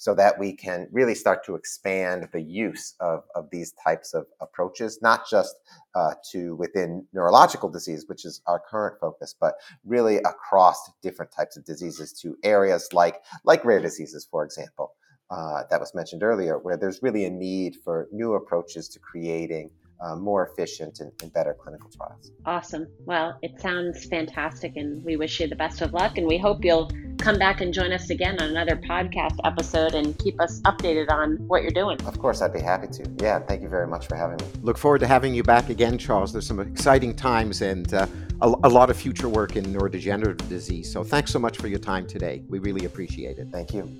so 0.00 0.14
that 0.14 0.38
we 0.38 0.50
can 0.50 0.88
really 0.92 1.14
start 1.14 1.44
to 1.44 1.54
expand 1.54 2.26
the 2.32 2.40
use 2.40 2.94
of, 3.00 3.22
of 3.34 3.50
these 3.50 3.72
types 3.72 4.14
of 4.14 4.24
approaches, 4.40 4.98
not 5.02 5.28
just 5.28 5.56
uh, 5.94 6.14
to 6.32 6.56
within 6.56 7.04
neurological 7.12 7.68
disease, 7.68 8.06
which 8.08 8.24
is 8.24 8.40
our 8.46 8.58
current 8.58 8.98
focus, 8.98 9.34
but 9.38 9.56
really 9.84 10.16
across 10.18 10.90
different 11.02 11.30
types 11.30 11.58
of 11.58 11.66
diseases 11.66 12.14
to 12.14 12.34
areas 12.42 12.88
like, 12.94 13.16
like 13.44 13.62
rare 13.62 13.78
diseases, 13.78 14.26
for 14.30 14.42
example, 14.42 14.94
uh, 15.30 15.64
that 15.68 15.78
was 15.78 15.94
mentioned 15.94 16.22
earlier, 16.22 16.58
where 16.58 16.78
there's 16.78 17.02
really 17.02 17.26
a 17.26 17.30
need 17.30 17.76
for 17.84 18.08
new 18.10 18.32
approaches 18.32 18.88
to 18.88 18.98
creating 18.98 19.70
uh, 20.00 20.16
more 20.16 20.46
efficient 20.46 21.00
and, 21.00 21.12
and, 21.22 21.32
better 21.32 21.54
clinical 21.54 21.90
trials. 21.90 22.32
Awesome. 22.46 22.86
Well, 23.04 23.38
it 23.42 23.60
sounds 23.60 24.06
fantastic, 24.06 24.76
and 24.76 25.04
we 25.04 25.16
wish 25.16 25.40
you 25.40 25.46
the 25.46 25.56
best 25.56 25.82
of 25.82 25.92
luck. 25.92 26.16
And 26.16 26.26
we 26.26 26.38
hope 26.38 26.64
you'll 26.64 26.90
come 27.18 27.38
back 27.38 27.60
and 27.60 27.72
join 27.72 27.92
us 27.92 28.08
again 28.08 28.40
on 28.40 28.48
another 28.48 28.76
podcast 28.76 29.36
episode 29.44 29.94
and 29.94 30.18
keep 30.18 30.40
us 30.40 30.60
updated 30.62 31.10
on 31.10 31.36
what 31.48 31.62
you're 31.62 31.70
doing. 31.70 32.00
Of 32.06 32.18
course, 32.18 32.40
I'd 32.40 32.52
be 32.52 32.60
happy 32.60 32.88
to. 32.88 33.10
Yeah, 33.20 33.40
thank 33.40 33.62
you 33.62 33.68
very 33.68 33.86
much 33.86 34.06
for 34.06 34.16
having 34.16 34.38
me. 34.38 34.52
Look 34.62 34.78
forward 34.78 35.00
to 35.00 35.06
having 35.06 35.34
you 35.34 35.42
back 35.42 35.68
again, 35.68 35.98
Charles. 35.98 36.32
There's 36.32 36.46
some 36.46 36.60
exciting 36.60 37.14
times 37.14 37.60
and 37.60 37.92
uh, 37.92 38.06
a, 38.40 38.54
a 38.64 38.68
lot 38.68 38.90
of 38.90 38.96
future 38.96 39.28
work 39.28 39.56
in 39.56 39.64
neurodegenerative 39.66 40.48
disease. 40.48 40.90
So 40.90 41.04
thanks 41.04 41.30
so 41.30 41.38
much 41.38 41.58
for 41.58 41.68
your 41.68 41.78
time 41.78 42.06
today. 42.06 42.42
We 42.48 42.58
really 42.58 42.86
appreciate 42.86 43.38
it. 43.38 43.48
Thank 43.52 43.74
you. 43.74 43.96